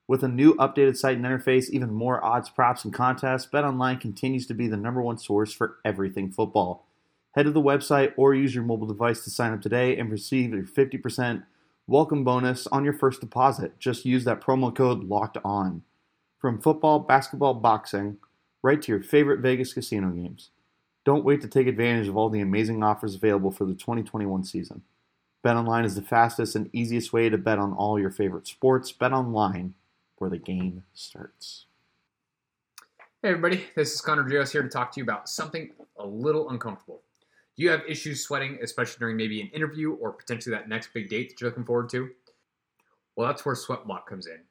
With 0.07 0.23
a 0.23 0.27
new 0.27 0.55
updated 0.55 0.97
site 0.97 1.17
and 1.17 1.25
interface, 1.25 1.69
even 1.69 1.93
more 1.93 2.23
odds, 2.23 2.49
props, 2.49 2.83
and 2.83 2.93
contests, 2.93 3.47
BetOnline 3.51 4.01
continues 4.01 4.47
to 4.47 4.55
be 4.55 4.67
the 4.67 4.77
number 4.77 5.01
one 5.01 5.19
source 5.19 5.53
for 5.53 5.77
everything 5.85 6.31
football. 6.31 6.87
Head 7.35 7.43
to 7.43 7.51
the 7.51 7.61
website 7.61 8.13
or 8.17 8.33
use 8.33 8.55
your 8.55 8.63
mobile 8.63 8.87
device 8.87 9.23
to 9.23 9.29
sign 9.29 9.53
up 9.53 9.61
today 9.61 9.95
and 9.95 10.11
receive 10.11 10.51
your 10.51 10.63
50% 10.63 11.43
welcome 11.85 12.23
bonus 12.23 12.65
on 12.67 12.83
your 12.83 12.93
first 12.93 13.21
deposit. 13.21 13.77
Just 13.77 14.05
use 14.05 14.23
that 14.23 14.41
promo 14.41 14.75
code 14.75 15.03
LOCKED 15.03 15.37
ON. 15.45 15.83
From 16.39 16.59
football, 16.59 16.99
basketball, 16.99 17.53
boxing, 17.53 18.17
right 18.63 18.81
to 18.81 18.91
your 18.91 19.03
favorite 19.03 19.41
Vegas 19.41 19.73
casino 19.73 20.09
games. 20.09 20.49
Don't 21.09 21.25
wait 21.25 21.41
to 21.41 21.47
take 21.47 21.65
advantage 21.65 22.07
of 22.07 22.15
all 22.15 22.29
the 22.29 22.39
amazing 22.39 22.83
offers 22.83 23.15
available 23.15 23.49
for 23.49 23.65
the 23.65 23.73
2021 23.73 24.43
season. 24.43 24.83
BetOnline 25.43 25.83
is 25.83 25.95
the 25.95 26.03
fastest 26.03 26.55
and 26.55 26.69
easiest 26.71 27.11
way 27.11 27.29
to 27.29 27.37
bet 27.39 27.57
on 27.57 27.73
all 27.73 27.99
your 27.99 28.11
favorite 28.11 28.45
sports. 28.45 28.93
BetOnline 28.93 29.71
where 30.19 30.29
the 30.29 30.37
game 30.37 30.83
starts. 30.93 31.65
Hey, 33.23 33.29
everybody, 33.29 33.65
this 33.75 33.91
is 33.91 34.01
Connor 34.01 34.21
Rios 34.21 34.51
here 34.51 34.61
to 34.61 34.69
talk 34.69 34.91
to 34.91 34.99
you 34.99 35.03
about 35.03 35.27
something 35.27 35.71
a 35.97 36.05
little 36.05 36.51
uncomfortable. 36.51 37.01
Do 37.57 37.63
you 37.63 37.71
have 37.71 37.81
issues 37.87 38.23
sweating, 38.23 38.59
especially 38.61 38.99
during 38.99 39.17
maybe 39.17 39.41
an 39.41 39.47
interview 39.47 39.93
or 39.93 40.11
potentially 40.11 40.55
that 40.55 40.69
next 40.69 40.93
big 40.93 41.09
date 41.09 41.29
that 41.29 41.41
you're 41.41 41.49
looking 41.49 41.65
forward 41.65 41.89
to? 41.89 42.11
Well, 43.15 43.25
that's 43.27 43.43
where 43.47 43.55
Sweatblock 43.55 44.05
comes 44.05 44.27
in. 44.27 44.41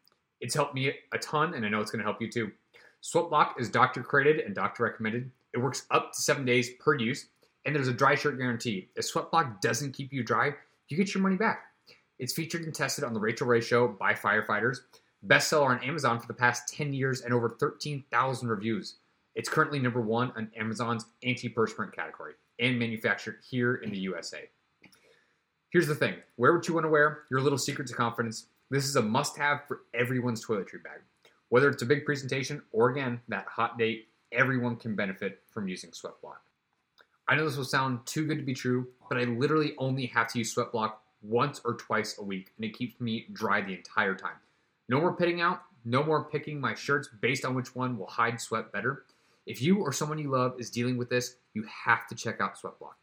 It's 0.41 0.57
helped 0.57 0.75
me 0.75 0.93
a 1.13 1.19
ton, 1.19 1.55
and 1.55 1.65
I 1.65 1.69
know 1.69 1.81
it's 1.81 1.93
going 1.93 2.01
to 2.01 2.05
help 2.05 2.21
you 2.21 2.29
too. 2.29 2.51
Sweatblock 3.01 3.61
is 3.61 3.71
doctor 3.71 4.03
created 4.03 4.41
and 4.41 4.57
doctor 4.57 4.83
recommended. 4.83 5.31
It 5.55 5.59
works 5.59 5.87
up 5.91 6.13
to 6.13 6.21
seven 6.21 6.45
days 6.45 6.71
per 6.81 6.97
use, 6.97 7.29
and 7.65 7.75
there's 7.75 7.89
a 7.89 7.93
dry 7.93 8.15
shirt 8.15 8.39
guarantee. 8.39 8.89
If 8.97 9.13
Sweatblock 9.13 9.61
doesn't 9.61 9.93
keep 9.93 10.13
you 10.13 10.23
dry, 10.23 10.53
you 10.89 10.97
get 10.97 11.15
your 11.15 11.23
money 11.23 11.37
back. 11.37 11.65
It's 12.19 12.33
featured 12.33 12.65
and 12.65 12.75
tested 12.75 13.05
on 13.05 13.15
the 13.15 13.21
Rachael 13.21 13.47
Ray 13.47 13.61
Show 13.61 13.89
by 13.89 14.13
firefighters 14.13 14.79
bestseller 15.27 15.71
on 15.71 15.83
Amazon 15.83 16.21
for 16.21 16.27
the 16.27 16.35
past 16.35 16.73
10 16.75 16.93
years 16.93 17.23
and 17.23 17.35
over 17.35 17.49
13,000 17.49 18.49
reviews. 18.49 18.97
It's 19.35 19.49
currently 19.49 19.79
number 19.79 20.01
one 20.01 20.33
on 20.37 20.51
Amazon's 20.57 21.07
antiperspirant 21.25 21.93
category 21.93 22.35
and 22.59 22.79
manufactured 22.79 23.39
here 23.49 23.77
in 23.77 23.91
the 23.91 23.99
USA. 23.99 24.49
Here's 25.71 25.87
the 25.87 25.95
thing 25.95 26.17
wear 26.37 26.55
what 26.55 26.67
you 26.67 26.75
want 26.75 26.85
to 26.85 26.91
wear, 26.91 27.25
your 27.31 27.41
little 27.41 27.59
secret 27.59 27.89
to 27.89 27.95
confidence. 27.95 28.47
This 28.71 28.85
is 28.85 28.97
a 28.97 29.03
must 29.03 29.37
have 29.39 29.63
for 29.67 29.83
everyone's 29.95 30.45
toiletry 30.45 30.83
bag. 30.83 31.01
Whether 31.51 31.69
it's 31.69 31.83
a 31.83 31.87
big 31.87 32.05
presentation 32.05 32.63
or 32.73 32.91
again, 32.91 33.21
that 33.29 33.47
hot 33.47 33.79
date, 33.79 34.09
everyone 34.33 34.77
can 34.77 34.95
benefit 34.95 35.43
from 35.51 35.69
using 35.69 35.91
Sweatblock. 35.91 36.39
I 37.29 37.37
know 37.37 37.45
this 37.45 37.57
will 37.57 37.65
sound 37.65 38.07
too 38.07 38.27
good 38.27 38.39
to 38.39 38.45
be 38.45 38.55
true, 38.55 38.89
but 39.09 39.19
I 39.19 39.25
literally 39.25 39.75
only 39.79 40.07
have 40.07 40.29
to 40.33 40.39
use 40.39 40.55
Sweatblock 40.55 40.95
once 41.23 41.61
or 41.65 41.75
twice 41.75 42.19
a 42.19 42.23
week, 42.23 42.53
and 42.57 42.65
it 42.65 42.77
keeps 42.77 43.01
me 43.01 43.27
dry 43.33 43.61
the 43.61 43.75
entire 43.75 44.15
time. 44.15 44.37
No 44.89 45.01
more 45.01 45.15
pitting 45.15 45.41
out. 45.41 45.63
No 45.85 46.03
more 46.03 46.25
picking 46.25 46.61
my 46.61 46.75
shirts 46.75 47.09
based 47.21 47.45
on 47.45 47.55
which 47.55 47.75
one 47.75 47.99
will 47.99 48.07
hide 48.07 48.41
sweat 48.41 48.73
better. 48.73 49.05
If 49.47 49.63
you 49.63 49.81
or 49.81 49.93
someone 49.93 50.19
you 50.19 50.31
love 50.31 50.59
is 50.59 50.71
dealing 50.71 50.99
with 50.99 51.09
this, 51.09 51.37
you 51.55 51.65
have 51.85 52.07
to 52.09 52.15
check 52.15 52.41
out 52.41 52.59
Sweatblock. 52.61 52.95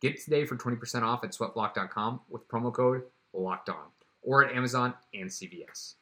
Get 0.00 0.20
today 0.22 0.44
for 0.44 0.56
20% 0.56 1.02
off 1.02 1.24
at 1.24 1.30
sweatblock.com 1.30 2.20
with 2.28 2.48
promo 2.48 2.72
code 2.72 3.02
LOCKED 3.32 3.70
ON 3.70 3.86
or 4.22 4.44
at 4.44 4.54
Amazon 4.54 4.94
and 5.14 5.30
CVS. 5.30 5.94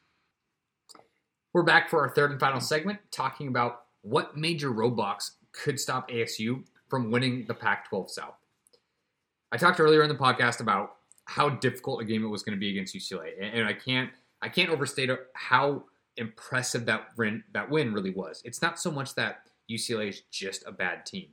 We're 1.53 1.63
back 1.63 1.89
for 1.89 2.01
our 2.01 2.09
third 2.09 2.33
and 2.33 2.41
final 2.41 2.61
segment 2.61 2.99
talking 3.11 3.47
about 3.47 3.84
what 4.05 4.37
major 4.37 4.71
roadblocks 4.71 5.33
could 5.53 5.81
stop 5.81 6.11
ASU 6.11 6.63
from 6.89 7.11
winning 7.11 7.47
the 7.47 7.55
Pac 7.55 7.89
12 7.89 8.11
South. 8.11 8.35
I 9.51 9.57
talked 9.57 9.81
earlier 9.81 10.03
in 10.03 10.09
the 10.09 10.15
podcast 10.15 10.61
about 10.61 10.97
how 11.25 11.49
difficult 11.49 12.03
a 12.03 12.05
game 12.05 12.25
it 12.25 12.29
was 12.29 12.43
going 12.43 12.57
to 12.57 12.61
be 12.61 12.71
against 12.71 12.95
UCLA, 12.95 13.31
and 13.41 13.67
I 13.67 13.73
can't 13.73 14.11
I 14.43 14.49
can't 14.49 14.69
overstate 14.69 15.11
how 15.33 15.85
impressive 16.19 16.85
that 16.87 17.09
win, 17.17 17.43
that 17.55 17.71
win 17.71 17.95
really 17.95 18.11
was. 18.11 18.43
It's 18.45 18.61
not 18.61 18.79
so 18.79 18.91
much 18.91 19.15
that 19.15 19.39
UCLA 19.71 20.11
is 20.11 20.23
just 20.31 20.65
a 20.67 20.73
bad 20.73 21.07
team. 21.07 21.29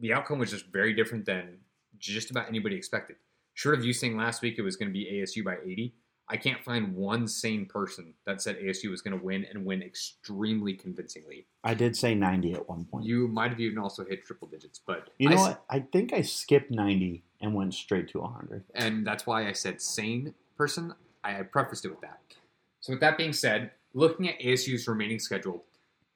The 0.00 0.12
outcome 0.12 0.38
was 0.38 0.50
just 0.50 0.66
very 0.66 0.92
different 0.92 1.24
than 1.24 1.56
just 1.98 2.30
about 2.30 2.48
anybody 2.48 2.76
expected. 2.76 3.16
Short 3.54 3.78
of 3.78 3.84
you 3.84 3.94
saying 3.94 4.16
last 4.16 4.42
week 4.42 4.58
it 4.58 4.62
was 4.62 4.76
going 4.76 4.88
to 4.88 4.92
be 4.92 5.06
ASU 5.06 5.42
by 5.42 5.56
80, 5.64 5.94
I 6.30 6.36
can't 6.36 6.62
find 6.62 6.94
one 6.94 7.26
sane 7.26 7.64
person 7.64 8.12
that 8.26 8.42
said 8.42 8.58
ASU 8.58 8.90
was 8.90 9.00
going 9.00 9.18
to 9.18 9.24
win 9.24 9.46
and 9.50 9.64
win 9.64 9.82
extremely 9.82 10.74
convincingly. 10.74 11.46
I 11.64 11.74
did 11.74 11.96
say 11.96 12.14
90 12.14 12.52
at 12.52 12.68
one 12.68 12.84
point. 12.84 13.06
You 13.06 13.28
might 13.28 13.50
have 13.50 13.60
even 13.60 13.78
also 13.78 14.04
hit 14.04 14.26
triple 14.26 14.48
digits, 14.48 14.78
but 14.84 15.10
you 15.18 15.30
know 15.30 15.36
I, 15.36 15.40
what? 15.40 15.64
I 15.70 15.80
think 15.80 16.12
I 16.12 16.20
skipped 16.20 16.70
90 16.70 17.24
and 17.40 17.54
went 17.54 17.72
straight 17.74 18.08
to 18.08 18.20
100. 18.20 18.64
And 18.74 19.06
that's 19.06 19.26
why 19.26 19.48
I 19.48 19.52
said 19.52 19.80
sane 19.80 20.34
person. 20.56 20.94
I 21.24 21.42
prefaced 21.42 21.84
it 21.84 21.88
with 21.88 22.00
that. 22.02 22.20
So, 22.80 22.92
with 22.92 23.00
that 23.00 23.16
being 23.16 23.32
said, 23.32 23.72
looking 23.94 24.28
at 24.28 24.38
ASU's 24.38 24.86
remaining 24.86 25.18
schedule, 25.18 25.64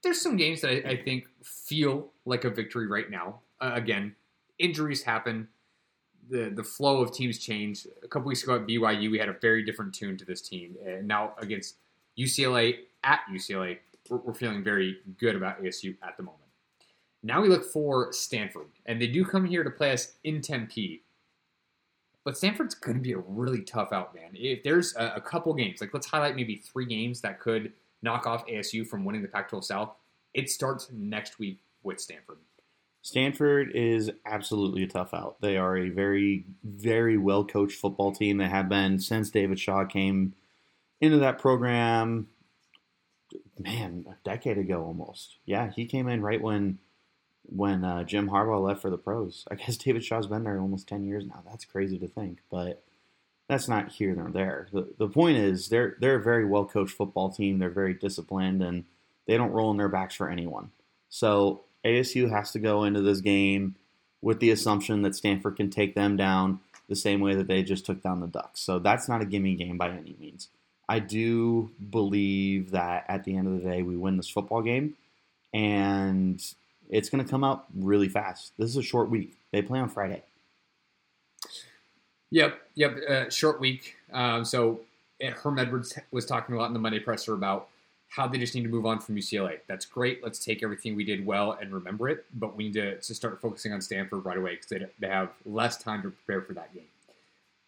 there's 0.02 0.20
some 0.20 0.36
games 0.36 0.60
that 0.60 0.86
I, 0.86 0.90
I 0.90 1.02
think 1.02 1.26
feel 1.42 2.10
like 2.24 2.44
a 2.44 2.50
victory 2.50 2.86
right 2.86 3.10
now. 3.10 3.40
Uh, 3.60 3.72
again, 3.74 4.14
injuries 4.58 5.02
happen. 5.02 5.48
The, 6.32 6.48
the 6.48 6.64
flow 6.64 7.02
of 7.02 7.12
teams 7.12 7.38
change. 7.38 7.86
A 8.02 8.08
couple 8.08 8.28
weeks 8.28 8.42
ago 8.42 8.56
at 8.56 8.66
BYU, 8.66 9.10
we 9.10 9.18
had 9.18 9.28
a 9.28 9.36
very 9.42 9.62
different 9.62 9.92
tune 9.92 10.16
to 10.16 10.24
this 10.24 10.40
team. 10.40 10.76
And 10.82 11.06
now 11.06 11.34
against 11.38 11.76
UCLA 12.18 12.76
at 13.04 13.20
UCLA, 13.30 13.78
we're, 14.08 14.16
we're 14.16 14.32
feeling 14.32 14.64
very 14.64 14.96
good 15.18 15.36
about 15.36 15.62
ASU 15.62 15.94
at 16.02 16.16
the 16.16 16.22
moment. 16.22 16.42
Now 17.22 17.42
we 17.42 17.48
look 17.48 17.64
for 17.70 18.12
Stanford, 18.12 18.66
and 18.86 19.00
they 19.00 19.06
do 19.06 19.24
come 19.24 19.44
here 19.44 19.62
to 19.62 19.70
play 19.70 19.92
us 19.92 20.14
in 20.24 20.40
Tempe. 20.40 21.02
But 22.24 22.38
Stanford's 22.38 22.74
going 22.74 22.96
to 22.96 23.02
be 23.02 23.12
a 23.12 23.18
really 23.18 23.62
tough 23.62 23.92
out, 23.92 24.14
man. 24.14 24.30
If 24.34 24.62
there's 24.62 24.94
a, 24.96 25.14
a, 25.16 25.20
couple 25.20 25.52
games, 25.54 25.80
like 25.80 25.92
let's 25.92 26.06
highlight 26.06 26.34
maybe 26.34 26.56
three 26.56 26.86
games 26.86 27.20
that 27.20 27.40
could 27.40 27.72
knock 28.02 28.26
off 28.26 28.46
ASU 28.46 28.86
from 28.86 29.04
winning 29.04 29.22
the 29.22 29.28
Pac 29.28 29.50
12 29.50 29.64
South, 29.64 29.94
it 30.34 30.48
starts 30.48 30.88
next 30.92 31.38
week 31.38 31.60
with 31.82 32.00
Stanford. 32.00 32.38
Stanford 33.02 33.72
is 33.74 34.12
absolutely 34.24 34.84
a 34.84 34.88
tough 34.88 35.12
out. 35.12 35.40
They 35.40 35.56
are 35.56 35.76
a 35.76 35.88
very, 35.88 36.46
very 36.64 37.18
well 37.18 37.44
coached 37.44 37.78
football 37.78 38.12
team. 38.12 38.38
They 38.38 38.48
have 38.48 38.68
been 38.68 39.00
since 39.00 39.28
David 39.28 39.58
Shaw 39.58 39.84
came 39.84 40.34
into 41.00 41.18
that 41.18 41.40
program, 41.40 42.28
man, 43.58 44.06
a 44.08 44.14
decade 44.24 44.56
ago 44.56 44.84
almost. 44.84 45.38
Yeah, 45.44 45.70
he 45.74 45.84
came 45.84 46.08
in 46.08 46.22
right 46.22 46.40
when 46.40 46.78
when 47.44 47.84
uh, 47.84 48.04
Jim 48.04 48.30
Harbaugh 48.30 48.62
left 48.62 48.80
for 48.80 48.90
the 48.90 48.96
pros. 48.96 49.46
I 49.50 49.56
guess 49.56 49.76
David 49.78 50.04
Shaw's 50.04 50.28
been 50.28 50.44
there 50.44 50.60
almost 50.60 50.88
10 50.88 51.04
years 51.04 51.26
now. 51.26 51.42
That's 51.44 51.64
crazy 51.64 51.98
to 51.98 52.06
think, 52.06 52.38
but 52.52 52.84
that's 53.48 53.66
not 53.66 53.90
here 53.90 54.14
nor 54.14 54.30
there. 54.30 54.68
The, 54.72 54.94
the 54.96 55.08
point 55.08 55.38
is 55.38 55.68
they're 55.68 55.96
they're 56.00 56.20
a 56.20 56.22
very 56.22 56.44
well 56.44 56.66
coached 56.66 56.96
football 56.96 57.32
team. 57.32 57.58
They're 57.58 57.68
very 57.68 57.94
disciplined 57.94 58.62
and 58.62 58.84
they 59.26 59.36
don't 59.36 59.50
roll 59.50 59.72
in 59.72 59.76
their 59.76 59.88
backs 59.88 60.14
for 60.14 60.30
anyone. 60.30 60.70
So 61.08 61.64
ASU 61.84 62.30
has 62.30 62.52
to 62.52 62.58
go 62.58 62.84
into 62.84 63.00
this 63.00 63.20
game 63.20 63.74
with 64.20 64.40
the 64.40 64.50
assumption 64.50 65.02
that 65.02 65.16
Stanford 65.16 65.56
can 65.56 65.70
take 65.70 65.94
them 65.94 66.16
down 66.16 66.60
the 66.88 66.96
same 66.96 67.20
way 67.20 67.34
that 67.34 67.48
they 67.48 67.62
just 67.62 67.86
took 67.86 68.02
down 68.02 68.20
the 68.20 68.26
Ducks. 68.26 68.60
So 68.60 68.78
that's 68.78 69.08
not 69.08 69.22
a 69.22 69.24
gimme 69.24 69.54
game 69.54 69.78
by 69.78 69.90
any 69.90 70.16
means. 70.20 70.48
I 70.88 70.98
do 70.98 71.70
believe 71.90 72.70
that 72.72 73.04
at 73.08 73.24
the 73.24 73.36
end 73.36 73.46
of 73.46 73.54
the 73.54 73.68
day 73.68 73.82
we 73.82 73.96
win 73.96 74.16
this 74.16 74.28
football 74.28 74.62
game 74.62 74.94
and 75.52 76.42
it's 76.90 77.08
going 77.08 77.24
to 77.24 77.30
come 77.30 77.44
out 77.44 77.64
really 77.74 78.08
fast. 78.08 78.52
This 78.58 78.70
is 78.70 78.76
a 78.76 78.82
short 78.82 79.08
week. 79.08 79.36
They 79.52 79.62
play 79.62 79.80
on 79.80 79.88
Friday. 79.88 80.22
Yep, 82.30 82.60
yep. 82.74 82.96
Uh, 83.08 83.30
short 83.30 83.60
week. 83.60 83.96
Um, 84.12 84.44
so 84.44 84.80
uh, 85.24 85.30
Herm 85.30 85.58
Edwards 85.58 85.98
was 86.10 86.26
talking 86.26 86.54
a 86.54 86.58
lot 86.58 86.66
in 86.66 86.72
the 86.72 86.78
Monday 86.78 86.98
presser 86.98 87.34
about 87.34 87.68
how 88.12 88.26
they 88.28 88.36
just 88.36 88.54
need 88.54 88.62
to 88.62 88.68
move 88.68 88.84
on 88.84 89.00
from 89.00 89.16
UCLA. 89.16 89.60
That's 89.68 89.86
great. 89.86 90.22
Let's 90.22 90.38
take 90.38 90.62
everything 90.62 90.94
we 90.94 91.02
did 91.02 91.24
well 91.24 91.56
and 91.58 91.72
remember 91.72 92.10
it. 92.10 92.26
But 92.34 92.54
we 92.54 92.64
need 92.64 92.74
to, 92.74 93.00
to 93.00 93.14
start 93.14 93.40
focusing 93.40 93.72
on 93.72 93.80
Stanford 93.80 94.26
right 94.26 94.36
away 94.36 94.56
because 94.56 94.66
they, 94.66 94.86
they 95.00 95.08
have 95.08 95.30
less 95.46 95.78
time 95.78 96.02
to 96.02 96.10
prepare 96.10 96.42
for 96.42 96.52
that 96.52 96.74
game. 96.74 96.84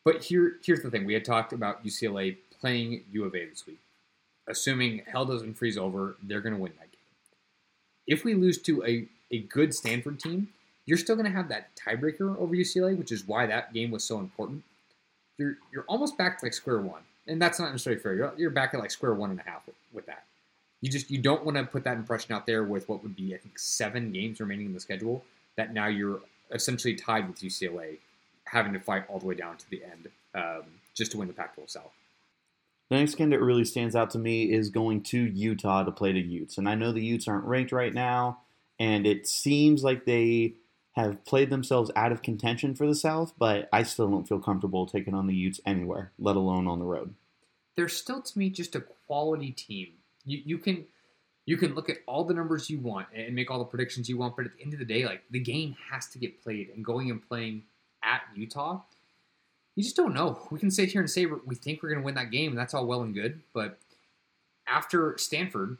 But 0.04 0.22
here, 0.22 0.56
here's 0.62 0.82
the 0.82 0.90
thing: 0.90 1.06
we 1.06 1.14
had 1.14 1.24
talked 1.24 1.54
about 1.54 1.82
UCLA 1.82 2.36
playing 2.60 3.04
U 3.12 3.24
of 3.24 3.34
A 3.34 3.46
this 3.46 3.66
week. 3.66 3.78
Assuming 4.46 5.02
hell 5.10 5.24
doesn't 5.24 5.54
freeze 5.54 5.78
over, 5.78 6.16
they're 6.22 6.42
going 6.42 6.54
to 6.54 6.60
win 6.60 6.72
that 6.78 6.92
game. 6.92 7.00
If 8.06 8.22
we 8.22 8.34
lose 8.34 8.60
to 8.62 8.84
a 8.84 9.08
a 9.30 9.38
good 9.38 9.72
Stanford 9.72 10.20
team, 10.20 10.48
you're 10.84 10.98
still 10.98 11.16
going 11.16 11.24
to 11.24 11.34
have 11.34 11.48
that 11.48 11.70
tiebreaker 11.74 12.36
over 12.38 12.54
UCLA, 12.54 12.98
which 12.98 13.12
is 13.12 13.26
why 13.26 13.46
that 13.46 13.72
game 13.72 13.90
was 13.90 14.04
so 14.04 14.18
important. 14.18 14.62
You're 15.38 15.56
you're 15.72 15.86
almost 15.88 16.18
back 16.18 16.38
to 16.40 16.44
like 16.44 16.52
square 16.52 16.82
one, 16.82 17.00
and 17.26 17.40
that's 17.40 17.58
not 17.58 17.70
necessarily 17.70 18.02
fair. 18.02 18.14
You're, 18.14 18.34
you're 18.36 18.50
back 18.50 18.74
at 18.74 18.80
like 18.80 18.90
square 18.90 19.14
one 19.14 19.30
and 19.30 19.40
a 19.40 19.42
half 19.44 19.64
with, 19.64 19.76
with 19.90 20.04
that. 20.04 20.24
You 20.84 20.90
just 20.90 21.10
you 21.10 21.18
don't 21.18 21.44
want 21.44 21.56
to 21.56 21.64
put 21.64 21.84
that 21.84 21.96
impression 21.96 22.34
out 22.34 22.46
there 22.46 22.62
with 22.62 22.88
what 22.88 23.02
would 23.02 23.16
be 23.16 23.34
I 23.34 23.38
think 23.38 23.58
seven 23.58 24.12
games 24.12 24.40
remaining 24.40 24.66
in 24.66 24.74
the 24.74 24.80
schedule. 24.80 25.24
That 25.56 25.72
now 25.72 25.86
you're 25.86 26.20
essentially 26.52 26.94
tied 26.94 27.28
with 27.28 27.40
UCLA, 27.40 27.98
having 28.44 28.72
to 28.72 28.80
fight 28.80 29.04
all 29.08 29.18
the 29.18 29.26
way 29.26 29.34
down 29.34 29.56
to 29.56 29.70
the 29.70 29.82
end 29.82 30.08
um, 30.34 30.64
just 30.94 31.12
to 31.12 31.18
win 31.18 31.28
the 31.28 31.34
Pac-12 31.34 31.70
South. 31.70 31.92
The 32.90 32.96
next 32.96 33.14
game 33.14 33.30
that 33.30 33.40
really 33.40 33.64
stands 33.64 33.96
out 33.96 34.10
to 34.10 34.18
me 34.18 34.52
is 34.52 34.68
going 34.68 35.02
to 35.04 35.18
Utah 35.18 35.84
to 35.84 35.92
play 35.92 36.12
the 36.12 36.20
Utes, 36.20 36.58
and 36.58 36.68
I 36.68 36.74
know 36.74 36.92
the 36.92 37.04
Utes 37.04 37.28
aren't 37.28 37.44
ranked 37.44 37.72
right 37.72 37.94
now 37.94 38.38
and 38.78 39.06
it 39.06 39.26
seems 39.26 39.84
like 39.84 40.04
they 40.04 40.54
have 40.92 41.24
played 41.24 41.50
themselves 41.50 41.90
out 41.96 42.12
of 42.12 42.22
contention 42.22 42.74
for 42.74 42.86
the 42.86 42.94
South, 42.94 43.32
but 43.38 43.68
I 43.72 43.82
still 43.82 44.08
don't 44.08 44.28
feel 44.28 44.38
comfortable 44.38 44.86
taking 44.86 45.14
on 45.14 45.26
the 45.26 45.34
Utes 45.34 45.60
anywhere, 45.66 46.12
let 46.18 46.36
alone 46.36 46.66
on 46.66 46.78
the 46.78 46.84
road. 46.84 47.14
they're 47.76 47.88
still 47.88 48.22
to 48.22 48.38
me 48.38 48.50
just 48.50 48.76
a 48.76 48.80
quality 49.06 49.50
team. 49.50 49.88
You 50.24 50.42
you 50.44 50.58
can 50.58 50.84
you 51.46 51.56
can 51.56 51.74
look 51.74 51.90
at 51.90 51.98
all 52.06 52.24
the 52.24 52.34
numbers 52.34 52.70
you 52.70 52.78
want 52.78 53.06
and 53.14 53.34
make 53.34 53.50
all 53.50 53.58
the 53.58 53.64
predictions 53.64 54.08
you 54.08 54.16
want, 54.16 54.36
but 54.36 54.46
at 54.46 54.56
the 54.56 54.62
end 54.62 54.72
of 54.72 54.78
the 54.78 54.84
day, 54.84 55.04
like 55.04 55.22
the 55.30 55.38
game 55.38 55.76
has 55.90 56.06
to 56.08 56.18
get 56.18 56.42
played. 56.42 56.70
And 56.74 56.84
going 56.84 57.10
and 57.10 57.26
playing 57.26 57.64
at 58.02 58.22
Utah, 58.34 58.80
you 59.76 59.82
just 59.82 59.96
don't 59.96 60.14
know. 60.14 60.38
We 60.50 60.58
can 60.58 60.70
sit 60.70 60.90
here 60.90 61.00
and 61.00 61.10
say 61.10 61.26
we 61.26 61.54
think 61.54 61.82
we're 61.82 61.90
going 61.90 62.00
to 62.00 62.04
win 62.04 62.14
that 62.14 62.30
game, 62.30 62.52
and 62.52 62.58
that's 62.58 62.72
all 62.72 62.86
well 62.86 63.02
and 63.02 63.14
good. 63.14 63.42
But 63.52 63.78
after 64.66 65.16
Stanford, 65.18 65.76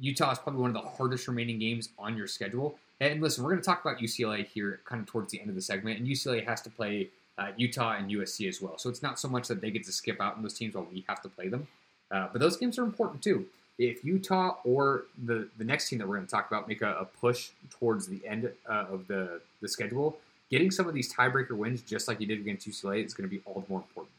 Utah 0.00 0.32
is 0.32 0.38
probably 0.38 0.62
one 0.62 0.74
of 0.74 0.82
the 0.82 0.88
hardest 0.88 1.28
remaining 1.28 1.58
games 1.58 1.90
on 1.98 2.16
your 2.16 2.26
schedule. 2.26 2.78
And 3.00 3.20
listen, 3.20 3.44
we're 3.44 3.50
going 3.50 3.62
to 3.62 3.66
talk 3.66 3.84
about 3.84 3.98
UCLA 3.98 4.46
here 4.46 4.80
kind 4.86 5.00
of 5.00 5.06
towards 5.06 5.30
the 5.30 5.40
end 5.40 5.50
of 5.50 5.54
the 5.54 5.62
segment, 5.62 5.98
and 5.98 6.08
UCLA 6.08 6.44
has 6.46 6.62
to 6.62 6.70
play 6.70 7.10
uh, 7.36 7.48
Utah 7.56 7.96
and 7.96 8.10
USC 8.10 8.48
as 8.48 8.62
well. 8.62 8.78
So 8.78 8.88
it's 8.88 9.02
not 9.02 9.20
so 9.20 9.28
much 9.28 9.48
that 9.48 9.60
they 9.60 9.70
get 9.70 9.84
to 9.84 9.92
skip 9.92 10.20
out 10.20 10.36
in 10.36 10.42
those 10.42 10.54
teams 10.54 10.74
while 10.74 10.86
we 10.90 11.04
have 11.08 11.20
to 11.22 11.28
play 11.28 11.48
them, 11.48 11.68
uh, 12.10 12.28
but 12.32 12.40
those 12.40 12.56
games 12.56 12.78
are 12.78 12.84
important 12.84 13.22
too 13.22 13.46
if 13.78 14.04
Utah 14.04 14.56
or 14.64 15.04
the 15.24 15.48
the 15.56 15.64
next 15.64 15.88
team 15.88 16.00
that 16.00 16.08
we're 16.08 16.16
going 16.16 16.26
to 16.26 16.30
talk 16.30 16.48
about 16.48 16.68
make 16.68 16.82
a, 16.82 16.94
a 16.94 17.04
push 17.04 17.50
towards 17.70 18.08
the 18.08 18.20
end 18.26 18.50
uh, 18.68 18.86
of 18.90 19.06
the 19.06 19.40
the 19.60 19.68
schedule, 19.68 20.18
getting 20.50 20.70
some 20.70 20.88
of 20.88 20.94
these 20.94 21.12
tiebreaker 21.12 21.52
wins, 21.52 21.82
just 21.82 22.08
like 22.08 22.20
you 22.20 22.26
did 22.26 22.40
against 22.40 22.68
UCLA, 22.68 23.04
is 23.04 23.14
going 23.14 23.28
to 23.28 23.34
be 23.34 23.40
all 23.44 23.60
the 23.60 23.64
more 23.68 23.80
important. 23.80 24.12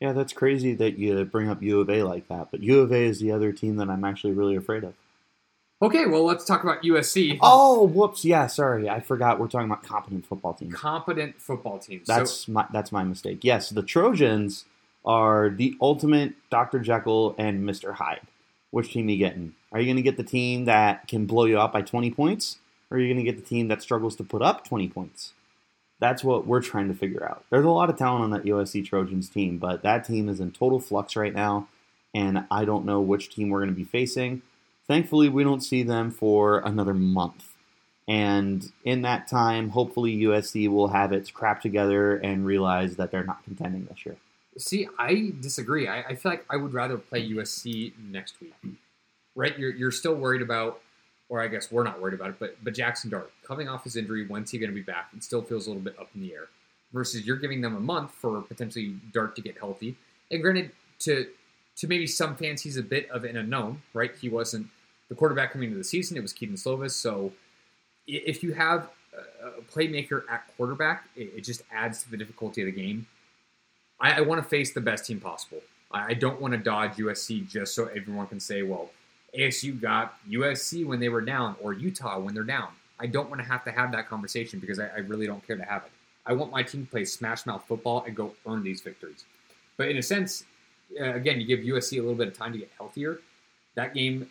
Yeah, 0.00 0.12
that's 0.12 0.32
crazy 0.32 0.74
that 0.74 0.98
you 0.98 1.24
bring 1.24 1.48
up 1.48 1.62
U 1.62 1.80
of 1.80 1.88
A 1.88 2.02
like 2.02 2.28
that, 2.28 2.50
but 2.50 2.60
U 2.60 2.80
of 2.80 2.92
A 2.92 3.04
is 3.04 3.20
the 3.20 3.32
other 3.32 3.52
team 3.52 3.76
that 3.76 3.88
I'm 3.88 4.04
actually 4.04 4.32
really 4.32 4.56
afraid 4.56 4.84
of. 4.84 4.94
Okay, 5.80 6.06
well, 6.06 6.24
let's 6.24 6.44
talk 6.44 6.62
about 6.62 6.82
USC. 6.82 7.38
Oh, 7.40 7.84
whoops! 7.84 8.24
Yeah, 8.24 8.46
sorry, 8.46 8.88
I 8.88 9.00
forgot. 9.00 9.40
We're 9.40 9.48
talking 9.48 9.66
about 9.66 9.82
competent 9.82 10.26
football 10.26 10.54
teams. 10.54 10.74
Competent 10.74 11.40
football 11.40 11.78
teams. 11.78 12.06
That's 12.06 12.32
so, 12.32 12.52
my 12.52 12.66
that's 12.72 12.92
my 12.92 13.04
mistake. 13.04 13.40
Yes, 13.42 13.70
the 13.70 13.82
Trojans 13.82 14.64
are 15.04 15.50
the 15.50 15.76
ultimate 15.80 16.34
Dr. 16.50 16.78
Jekyll 16.78 17.34
and 17.38 17.68
Mr. 17.68 17.94
Hyde 17.94 18.20
which 18.72 18.92
team 18.92 19.06
are 19.06 19.10
you 19.10 19.18
getting? 19.18 19.54
Are 19.70 19.78
you 19.78 19.86
going 19.86 19.96
to 19.96 20.02
get 20.02 20.16
the 20.16 20.24
team 20.24 20.64
that 20.64 21.06
can 21.06 21.26
blow 21.26 21.44
you 21.44 21.58
out 21.58 21.72
by 21.72 21.82
20 21.82 22.10
points? 22.10 22.58
Or 22.90 22.96
are 22.96 23.00
you 23.00 23.06
going 23.06 23.24
to 23.24 23.30
get 23.30 23.40
the 23.40 23.48
team 23.48 23.68
that 23.68 23.80
struggles 23.80 24.16
to 24.16 24.24
put 24.24 24.42
up 24.42 24.66
20 24.66 24.88
points? 24.88 25.34
That's 26.00 26.24
what 26.24 26.46
we're 26.46 26.62
trying 26.62 26.88
to 26.88 26.94
figure 26.94 27.24
out. 27.24 27.44
There's 27.48 27.64
a 27.64 27.70
lot 27.70 27.90
of 27.90 27.96
talent 27.96 28.24
on 28.24 28.30
that 28.30 28.44
USC 28.44 28.84
Trojans 28.84 29.28
team, 29.28 29.58
but 29.58 29.82
that 29.82 30.04
team 30.04 30.28
is 30.28 30.40
in 30.40 30.50
total 30.50 30.80
flux 30.80 31.14
right 31.14 31.32
now, 31.32 31.68
and 32.12 32.44
I 32.50 32.64
don't 32.64 32.84
know 32.84 33.00
which 33.00 33.34
team 33.34 33.50
we're 33.50 33.60
going 33.60 33.70
to 33.70 33.76
be 33.76 33.84
facing. 33.84 34.42
Thankfully, 34.88 35.28
we 35.28 35.44
don't 35.44 35.60
see 35.62 35.82
them 35.82 36.10
for 36.10 36.58
another 36.58 36.92
month. 36.92 37.50
And 38.08 38.72
in 38.84 39.02
that 39.02 39.28
time, 39.28 39.70
hopefully 39.70 40.16
USC 40.18 40.68
will 40.68 40.88
have 40.88 41.12
its 41.12 41.30
crap 41.30 41.62
together 41.62 42.16
and 42.16 42.44
realize 42.44 42.96
that 42.96 43.10
they're 43.10 43.24
not 43.24 43.44
contending 43.44 43.84
this 43.84 44.04
year. 44.04 44.16
See, 44.58 44.88
I 44.98 45.32
disagree. 45.40 45.88
I, 45.88 46.02
I, 46.02 46.14
feel 46.14 46.32
like 46.32 46.44
I 46.50 46.56
would 46.56 46.74
rather 46.74 46.98
play 46.98 47.28
USC 47.30 47.92
next 47.98 48.40
week. 48.40 48.54
Right? 49.34 49.58
You're, 49.58 49.74
you're 49.74 49.90
still 49.90 50.14
worried 50.14 50.42
about, 50.42 50.80
or 51.28 51.40
I 51.40 51.48
guess 51.48 51.72
we're 51.72 51.84
not 51.84 52.00
worried 52.00 52.14
about 52.14 52.30
it, 52.30 52.36
but 52.38 52.62
but 52.62 52.74
Jaxson 52.74 53.10
Dart 53.10 53.32
coming 53.46 53.68
off 53.68 53.84
his 53.84 53.96
injury, 53.96 54.26
when's 54.26 54.50
he 54.50 54.58
going 54.58 54.70
to 54.70 54.74
be 54.74 54.82
back? 54.82 55.08
It 55.16 55.24
still 55.24 55.40
feels 55.40 55.66
a 55.66 55.70
little 55.70 55.82
bit 55.82 55.98
up 55.98 56.10
in 56.14 56.20
the 56.20 56.34
air. 56.34 56.48
Versus 56.92 57.26
you're 57.26 57.38
giving 57.38 57.62
them 57.62 57.74
a 57.74 57.80
month 57.80 58.10
for 58.10 58.42
potentially 58.42 58.96
Dart 59.14 59.34
to 59.36 59.42
get 59.42 59.56
healthy. 59.56 59.96
And 60.30 60.42
granted, 60.42 60.72
to 61.00 61.26
to 61.76 61.88
maybe 61.88 62.06
some 62.06 62.36
fans, 62.36 62.60
he's 62.60 62.76
a 62.76 62.82
bit 62.82 63.10
of 63.10 63.24
an 63.24 63.36
unknown, 63.36 63.80
right? 63.94 64.12
He 64.20 64.28
wasn't 64.28 64.66
the 65.08 65.14
quarterback 65.14 65.52
coming 65.52 65.68
into 65.68 65.78
the 65.78 65.84
season. 65.84 66.18
It 66.18 66.20
was 66.20 66.34
Kedon 66.34 66.56
Slovis. 66.56 66.92
So 66.92 67.32
if 68.06 68.42
you 68.42 68.52
have 68.52 68.90
a 69.42 69.62
playmaker 69.62 70.22
at 70.30 70.44
quarterback, 70.56 71.08
it, 71.16 71.32
it 71.36 71.44
just 71.44 71.62
adds 71.72 72.02
to 72.02 72.10
the 72.10 72.16
difficulty 72.16 72.62
of 72.62 72.66
the 72.66 72.72
game. 72.72 73.06
I, 74.02 74.18
I 74.18 74.20
want 74.20 74.42
to 74.42 74.48
face 74.48 74.72
the 74.72 74.80
best 74.80 75.06
team 75.06 75.20
possible. 75.20 75.60
I, 75.90 76.08
I 76.08 76.14
don't 76.14 76.40
want 76.40 76.52
to 76.52 76.58
dodge 76.58 76.96
USC 76.96 77.48
just 77.48 77.74
so 77.74 77.86
everyone 77.86 78.26
can 78.26 78.40
say, 78.40 78.62
well, 78.62 78.90
ASU 79.38 79.80
got 79.80 80.18
USC 80.28 80.84
when 80.84 81.00
they 81.00 81.08
were 81.08 81.22
down 81.22 81.56
or 81.62 81.72
Utah 81.72 82.18
when 82.18 82.34
they're 82.34 82.42
down. 82.42 82.68
I 83.00 83.06
don't 83.06 83.30
want 83.30 83.40
to 83.40 83.46
have 83.46 83.64
to 83.64 83.70
have 83.70 83.92
that 83.92 84.08
conversation 84.08 84.58
because 84.58 84.78
I, 84.78 84.88
I 84.88 84.98
really 84.98 85.26
don't 85.26 85.44
care 85.46 85.56
to 85.56 85.64
have 85.64 85.84
it. 85.84 85.92
I 86.26 86.34
want 86.34 86.52
my 86.52 86.62
team 86.62 86.84
to 86.84 86.90
play 86.90 87.04
smash 87.04 87.46
mouth 87.46 87.64
football 87.66 88.04
and 88.06 88.14
go 88.14 88.34
earn 88.46 88.62
these 88.62 88.80
victories. 88.80 89.24
But 89.76 89.88
in 89.88 89.96
a 89.96 90.02
sense, 90.02 90.44
uh, 91.00 91.14
again, 91.14 91.40
you 91.40 91.46
give 91.46 91.60
USC 91.60 91.98
a 91.98 92.00
little 92.00 92.14
bit 92.14 92.28
of 92.28 92.36
time 92.36 92.52
to 92.52 92.58
get 92.58 92.70
healthier. 92.76 93.20
That 93.74 93.94
game, 93.94 94.30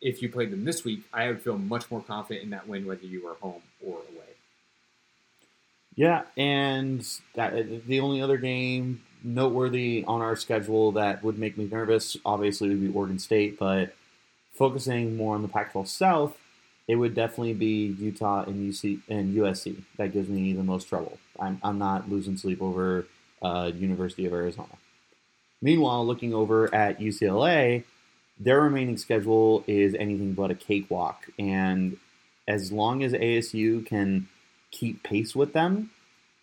if 0.00 0.20
you 0.20 0.28
played 0.28 0.50
them 0.50 0.64
this 0.64 0.84
week, 0.84 1.02
I 1.12 1.28
would 1.28 1.40
feel 1.40 1.56
much 1.56 1.90
more 1.90 2.02
confident 2.02 2.44
in 2.44 2.50
that 2.50 2.66
win 2.66 2.86
whether 2.86 3.06
you 3.06 3.24
were 3.24 3.34
home 3.34 3.62
or 3.86 3.98
away. 4.12 4.24
Yeah, 5.94 6.22
and 6.36 7.06
that, 7.34 7.86
the 7.86 8.00
only 8.00 8.20
other 8.20 8.36
game 8.36 9.02
noteworthy 9.22 10.04
on 10.06 10.20
our 10.20 10.36
schedule 10.36 10.92
that 10.92 11.22
would 11.22 11.38
make 11.38 11.56
me 11.56 11.68
nervous, 11.70 12.16
obviously, 12.24 12.68
would 12.68 12.80
be 12.80 12.92
Oregon 12.92 13.18
State, 13.18 13.58
but 13.58 13.94
focusing 14.52 15.16
more 15.16 15.34
on 15.34 15.42
the 15.42 15.48
Pac-12 15.48 15.86
South, 15.88 16.36
it 16.88 16.96
would 16.96 17.14
definitely 17.14 17.54
be 17.54 17.94
Utah 17.98 18.44
and 18.44 18.72
UC 18.72 19.00
and 19.08 19.36
USC. 19.36 19.82
That 19.96 20.12
gives 20.12 20.28
me 20.28 20.52
the 20.52 20.64
most 20.64 20.88
trouble. 20.88 21.18
I'm, 21.38 21.60
I'm 21.62 21.78
not 21.78 22.10
losing 22.10 22.36
sleep 22.36 22.60
over 22.60 23.06
uh, 23.42 23.70
University 23.74 24.26
of 24.26 24.32
Arizona. 24.32 24.76
Meanwhile, 25.62 26.06
looking 26.06 26.34
over 26.34 26.74
at 26.74 27.00
UCLA, 27.00 27.84
their 28.38 28.60
remaining 28.60 28.96
schedule 28.96 29.62
is 29.66 29.94
anything 29.94 30.32
but 30.32 30.50
a 30.50 30.54
cakewalk, 30.54 31.28
and 31.38 31.98
as 32.48 32.72
long 32.72 33.02
as 33.02 33.12
ASU 33.12 33.84
can 33.84 34.28
keep 34.70 35.02
pace 35.02 35.36
with 35.36 35.52
them, 35.52 35.90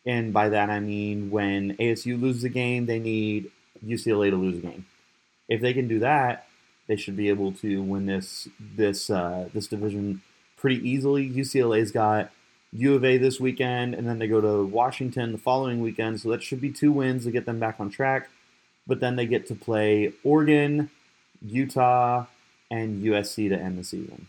and 0.08 0.34
by 0.34 0.50
that 0.50 0.70
I 0.70 0.80
mean 0.80 1.30
when 1.30 1.76
ASU 1.78 2.20
loses 2.20 2.46
a 2.46 2.50
game, 2.50 2.86
they 2.86 2.98
need 2.98 3.52
UCLA 3.86 4.32
to 4.32 4.38
lose 4.38 4.58
a 4.58 4.62
game. 4.62 4.86
If 5.50 5.62
they 5.62 5.74
can 5.74 5.88
do 5.88 6.00
that, 6.00 6.48
they 6.88 6.96
should 6.96 7.18
be 7.18 7.30
able 7.30 7.52
to 7.54 7.82
win 7.82 8.06
this 8.06 8.48
this 8.60 9.10
uh, 9.10 9.50
this 9.54 9.68
division 9.68 10.22
pretty 10.56 10.90
easily. 10.90 11.30
UCLA's 11.30 11.92
got 11.92 12.32
U 12.72 12.96
of 12.96 13.04
A 13.04 13.18
this 13.18 13.40
weekend, 13.40 13.94
and 13.94 14.08
then 14.08 14.18
they 14.18 14.28
go 14.28 14.42
to 14.42 14.66
Washington 14.66 15.34
the 15.34 15.38
following 15.38 15.82
weekend. 15.82 16.22
So 16.22 16.30
that 16.30 16.42
should 16.42 16.62
be 16.62 16.72
two 16.72 16.92
wins 16.92 17.26
to 17.26 17.32
get 17.32 17.46
them 17.46 17.60
back 17.60 17.80
on 17.80 17.90
track. 17.90 18.30
But 18.88 19.02
then 19.02 19.18
they 19.18 19.26
get 19.26 19.48
to 19.48 19.56
play 19.56 20.14
Oregon, 20.24 20.90
Utah, 21.46 22.26
and 22.72 23.04
USC 23.04 23.50
to 23.50 23.56
end 23.60 23.78
the 23.78 23.84
season. 23.84 24.28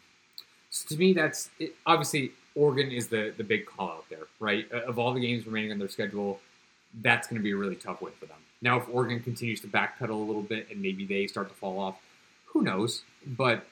So 0.70 0.94
to 0.94 0.98
me, 0.98 1.12
that's 1.12 1.50
it, 1.60 1.74
obviously 1.86 2.32
Oregon 2.58 2.90
is 2.90 3.06
the 3.06 3.32
the 3.36 3.44
big 3.44 3.66
call 3.66 3.88
out 3.88 4.04
there, 4.10 4.26
right? 4.40 4.66
Uh, 4.72 4.80
of 4.80 4.98
all 4.98 5.14
the 5.14 5.20
games 5.20 5.46
remaining 5.46 5.70
on 5.70 5.78
their 5.78 5.88
schedule, 5.88 6.40
that's 7.02 7.28
going 7.28 7.40
to 7.40 7.42
be 7.42 7.52
a 7.52 7.56
really 7.56 7.76
tough 7.76 8.02
win 8.02 8.12
for 8.18 8.26
them. 8.26 8.36
Now, 8.60 8.78
if 8.78 8.88
Oregon 8.90 9.20
continues 9.20 9.60
to 9.60 9.68
backpedal 9.68 10.10
a 10.10 10.14
little 10.14 10.42
bit 10.42 10.66
and 10.70 10.82
maybe 10.82 11.06
they 11.06 11.28
start 11.28 11.48
to 11.48 11.54
fall 11.54 11.78
off, 11.78 11.96
who 12.46 12.62
knows? 12.62 13.02
But 13.24 13.64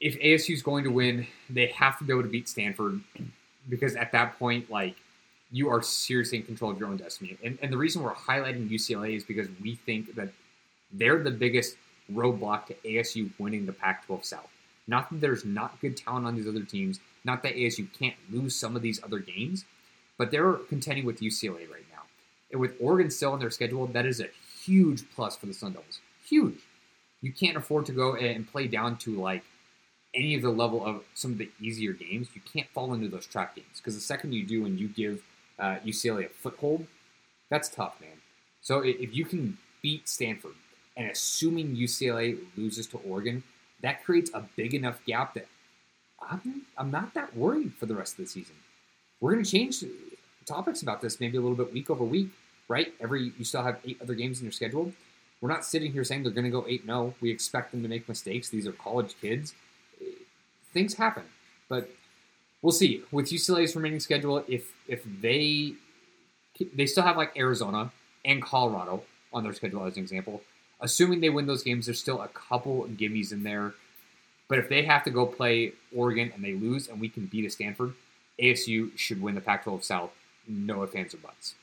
if 0.00 0.18
ASU 0.20 0.54
is 0.54 0.62
going 0.62 0.84
to 0.84 0.90
win, 0.90 1.26
they 1.50 1.66
have 1.66 1.98
to 1.98 2.04
be 2.04 2.12
able 2.12 2.22
to 2.22 2.28
beat 2.28 2.48
Stanford 2.48 3.00
because 3.68 3.96
at 3.96 4.12
that 4.12 4.38
point, 4.38 4.70
like 4.70 4.94
you 5.50 5.68
are 5.68 5.82
seriously 5.82 6.38
in 6.38 6.44
control 6.44 6.70
of 6.70 6.78
your 6.78 6.88
own 6.88 6.96
destiny. 6.96 7.36
And, 7.42 7.58
and 7.60 7.72
the 7.72 7.76
reason 7.76 8.02
we're 8.02 8.14
highlighting 8.14 8.70
UCLA 8.70 9.16
is 9.16 9.24
because 9.24 9.48
we 9.60 9.74
think 9.74 10.14
that 10.14 10.28
they're 10.92 11.22
the 11.22 11.32
biggest 11.32 11.76
roadblock 12.12 12.66
to 12.66 12.74
ASU 12.84 13.30
winning 13.38 13.66
the 13.66 13.72
Pac-12 13.72 14.24
South. 14.24 14.48
Not 14.86 15.10
that 15.10 15.20
there's 15.20 15.44
not 15.44 15.80
good 15.80 15.96
talent 15.96 16.26
on 16.26 16.36
these 16.36 16.46
other 16.46 16.62
teams, 16.62 17.00
not 17.24 17.42
that 17.42 17.56
ASU 17.56 17.88
can't 17.98 18.16
lose 18.30 18.56
some 18.56 18.76
of 18.76 18.82
these 18.82 19.02
other 19.02 19.18
games, 19.18 19.64
but 20.18 20.30
they're 20.30 20.54
contending 20.54 21.04
with 21.04 21.20
UCLA 21.20 21.70
right 21.70 21.86
now. 21.90 22.02
And 22.50 22.60
with 22.60 22.74
Oregon 22.80 23.10
still 23.10 23.32
on 23.32 23.38
their 23.38 23.50
schedule, 23.50 23.86
that 23.88 24.06
is 24.06 24.20
a 24.20 24.28
huge 24.64 25.02
plus 25.14 25.36
for 25.36 25.46
the 25.46 25.54
Sun 25.54 25.72
Devils. 25.72 26.00
Huge. 26.26 26.58
You 27.22 27.32
can't 27.32 27.56
afford 27.56 27.86
to 27.86 27.92
go 27.92 28.16
and 28.16 28.50
play 28.50 28.66
down 28.66 28.96
to 28.98 29.20
like 29.20 29.42
any 30.14 30.34
of 30.34 30.42
the 30.42 30.50
level 30.50 30.84
of 30.84 31.02
some 31.14 31.32
of 31.32 31.38
the 31.38 31.50
easier 31.60 31.92
games. 31.92 32.28
You 32.34 32.40
can't 32.52 32.68
fall 32.70 32.92
into 32.94 33.08
those 33.08 33.26
trap 33.26 33.54
games 33.54 33.76
because 33.76 33.94
the 33.94 34.00
second 34.00 34.32
you 34.32 34.44
do 34.44 34.66
and 34.66 34.78
you 34.78 34.88
give 34.88 35.22
uh, 35.58 35.76
UCLA 35.84 36.26
a 36.26 36.28
foothold, 36.28 36.86
that's 37.50 37.68
tough, 37.68 38.00
man. 38.00 38.18
So 38.62 38.80
if 38.80 39.14
you 39.14 39.24
can 39.24 39.58
beat 39.82 40.08
Stanford 40.08 40.54
and 40.96 41.10
assuming 41.10 41.76
UCLA 41.76 42.38
loses 42.56 42.86
to 42.88 42.98
Oregon, 42.98 43.42
that 43.82 44.04
creates 44.04 44.30
a 44.34 44.44
big 44.56 44.74
enough 44.74 45.00
gap 45.06 45.34
that 45.34 45.46
I'm, 46.22 46.62
I'm 46.76 46.90
not 46.90 47.14
that 47.14 47.36
worried 47.36 47.74
for 47.74 47.86
the 47.86 47.94
rest 47.94 48.18
of 48.18 48.24
the 48.24 48.26
season. 48.26 48.54
We're 49.20 49.32
going 49.32 49.44
to 49.44 49.50
change 49.50 49.84
topics 50.46 50.82
about 50.82 51.00
this 51.00 51.20
maybe 51.20 51.36
a 51.36 51.40
little 51.40 51.56
bit 51.56 51.72
week 51.72 51.90
over 51.90 52.04
week, 52.04 52.30
right? 52.68 52.92
Every 53.00 53.32
you 53.38 53.44
still 53.44 53.62
have 53.62 53.78
eight 53.84 53.98
other 54.02 54.14
games 54.14 54.40
in 54.40 54.44
your 54.44 54.52
schedule. 54.52 54.92
We're 55.40 55.48
not 55.48 55.64
sitting 55.64 55.92
here 55.92 56.04
saying 56.04 56.22
they're 56.22 56.32
going 56.32 56.44
to 56.44 56.50
go 56.50 56.66
eight. 56.68 56.86
No, 56.86 57.14
we 57.20 57.30
expect 57.30 57.70
them 57.72 57.82
to 57.82 57.88
make 57.88 58.08
mistakes. 58.08 58.48
These 58.48 58.66
are 58.66 58.72
college 58.72 59.14
kids. 59.20 59.54
Things 60.72 60.94
happen, 60.94 61.24
but 61.68 61.90
we'll 62.62 62.72
see 62.72 63.02
with 63.10 63.26
UCLA's 63.26 63.74
remaining 63.74 64.00
schedule. 64.00 64.44
If 64.48 64.72
if 64.86 65.02
they 65.20 65.74
they 66.74 66.86
still 66.86 67.04
have 67.04 67.16
like 67.16 67.36
Arizona 67.36 67.92
and 68.24 68.42
Colorado 68.42 69.02
on 69.32 69.44
their 69.44 69.52
schedule 69.52 69.84
as 69.84 69.96
an 69.96 70.02
example. 70.02 70.42
Assuming 70.80 71.20
they 71.20 71.30
win 71.30 71.46
those 71.46 71.62
games, 71.62 71.86
there's 71.86 72.00
still 72.00 72.22
a 72.22 72.28
couple 72.28 72.86
gimmies 72.96 73.32
in 73.32 73.42
there 73.42 73.74
but 74.50 74.58
if 74.58 74.68
they 74.68 74.82
have 74.82 75.04
to 75.04 75.10
go 75.10 75.24
play 75.24 75.72
Oregon 75.94 76.32
and 76.34 76.44
they 76.44 76.54
lose 76.54 76.88
and 76.88 77.00
we 77.00 77.08
can 77.08 77.26
beat 77.26 77.46
a 77.46 77.50
Stanford, 77.50 77.94
ASU 78.42 78.90
should 78.98 79.22
win 79.22 79.36
the 79.36 79.40
Pac 79.40 79.62
12 79.62 79.84
South. 79.84 80.10
No 80.48 80.82
ifs, 80.82 80.94
ands, 80.96 81.14
or 81.14 81.18
buts. 81.18 81.54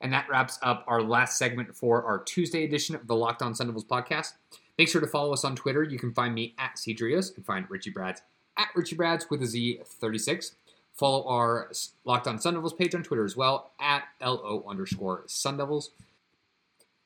And 0.00 0.12
that 0.12 0.28
wraps 0.28 0.58
up 0.62 0.84
our 0.88 1.00
last 1.00 1.38
segment 1.38 1.76
for 1.76 2.02
our 2.02 2.18
Tuesday 2.18 2.64
edition 2.64 2.96
of 2.96 3.06
the 3.06 3.14
Locked 3.14 3.40
On 3.42 3.54
Sun 3.54 3.68
Devils 3.68 3.84
podcast. 3.84 4.32
Make 4.78 4.88
sure 4.88 5.00
to 5.00 5.06
follow 5.06 5.32
us 5.32 5.44
on 5.44 5.54
Twitter. 5.54 5.84
You 5.84 5.96
can 5.96 6.12
find 6.12 6.34
me 6.34 6.54
at 6.58 6.74
Cedrios 6.74 7.36
and 7.36 7.46
find 7.46 7.70
Richie 7.70 7.90
Brads 7.90 8.20
at 8.56 8.68
Richie 8.74 8.96
Brads 8.96 9.30
with 9.30 9.40
a 9.40 9.46
Z36. 9.46 10.54
Follow 10.94 11.24
our 11.28 11.70
Locked 12.04 12.26
On 12.26 12.40
Sun 12.40 12.54
Devils 12.54 12.72
page 12.72 12.96
on 12.96 13.04
Twitter 13.04 13.24
as 13.24 13.36
well 13.36 13.70
at 13.78 14.02
LO 14.20 14.64
underscore 14.68 15.22
Sun 15.26 15.58
Devils. 15.58 15.90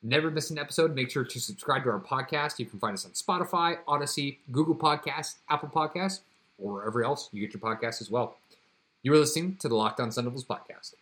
Never 0.05 0.29
miss 0.29 0.49
an 0.51 0.59
episode. 0.59 0.93
Make 0.93 1.09
sure 1.09 1.23
to 1.23 1.39
subscribe 1.39 1.85
to 1.85 1.89
our 1.89 1.99
podcast. 1.99 2.59
You 2.59 2.65
can 2.65 2.77
find 2.77 2.93
us 2.93 3.05
on 3.05 3.11
Spotify, 3.11 3.77
Audacy, 3.87 4.37
Google 4.51 4.75
Podcasts, 4.75 5.35
Apple 5.49 5.69
Podcasts, 5.69 6.19
or 6.61 6.73
wherever 6.73 7.05
else 7.05 7.29
you 7.31 7.39
get 7.39 7.53
your 7.53 7.61
podcasts 7.61 8.01
as 8.01 8.11
well. 8.11 8.35
You 9.01 9.13
are 9.13 9.17
listening 9.17 9.55
to 9.61 9.69
the 9.69 9.75
Lockdown 9.75 10.11
Sun 10.11 10.25
Devils 10.25 10.43
podcast. 10.43 10.95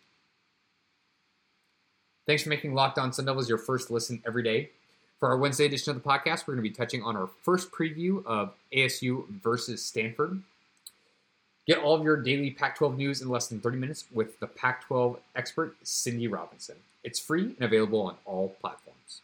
Thanks 2.26 2.44
for 2.44 2.48
making 2.48 2.72
Lockdown 2.72 3.12
Sun 3.12 3.24
Devils 3.24 3.48
your 3.48 3.58
first 3.58 3.90
listen 3.90 4.22
every 4.24 4.44
day. 4.44 4.70
For 5.18 5.28
our 5.28 5.36
Wednesday 5.36 5.66
edition 5.66 5.96
of 5.96 6.02
the 6.02 6.08
podcast, 6.08 6.46
we're 6.46 6.54
going 6.54 6.64
to 6.64 6.70
be 6.70 6.70
touching 6.70 7.02
on 7.02 7.16
our 7.16 7.28
first 7.42 7.72
preview 7.72 8.24
of 8.24 8.54
ASU 8.72 9.28
versus 9.28 9.84
Stanford. 9.84 10.42
Get 11.66 11.78
all 11.78 11.94
of 11.96 12.04
your 12.04 12.16
daily 12.16 12.50
Pac 12.50 12.76
12 12.76 12.96
news 12.96 13.20
in 13.20 13.28
less 13.28 13.48
than 13.48 13.60
30 13.60 13.78
minutes 13.78 14.04
with 14.12 14.38
the 14.40 14.46
Pac 14.46 14.84
12 14.86 15.18
expert, 15.36 15.76
Cindy 15.82 16.26
Robinson. 16.28 16.76
It's 17.04 17.18
free 17.18 17.54
and 17.58 17.62
available 17.62 18.02
on 18.02 18.16
all 18.24 18.56
platforms. 18.60 19.22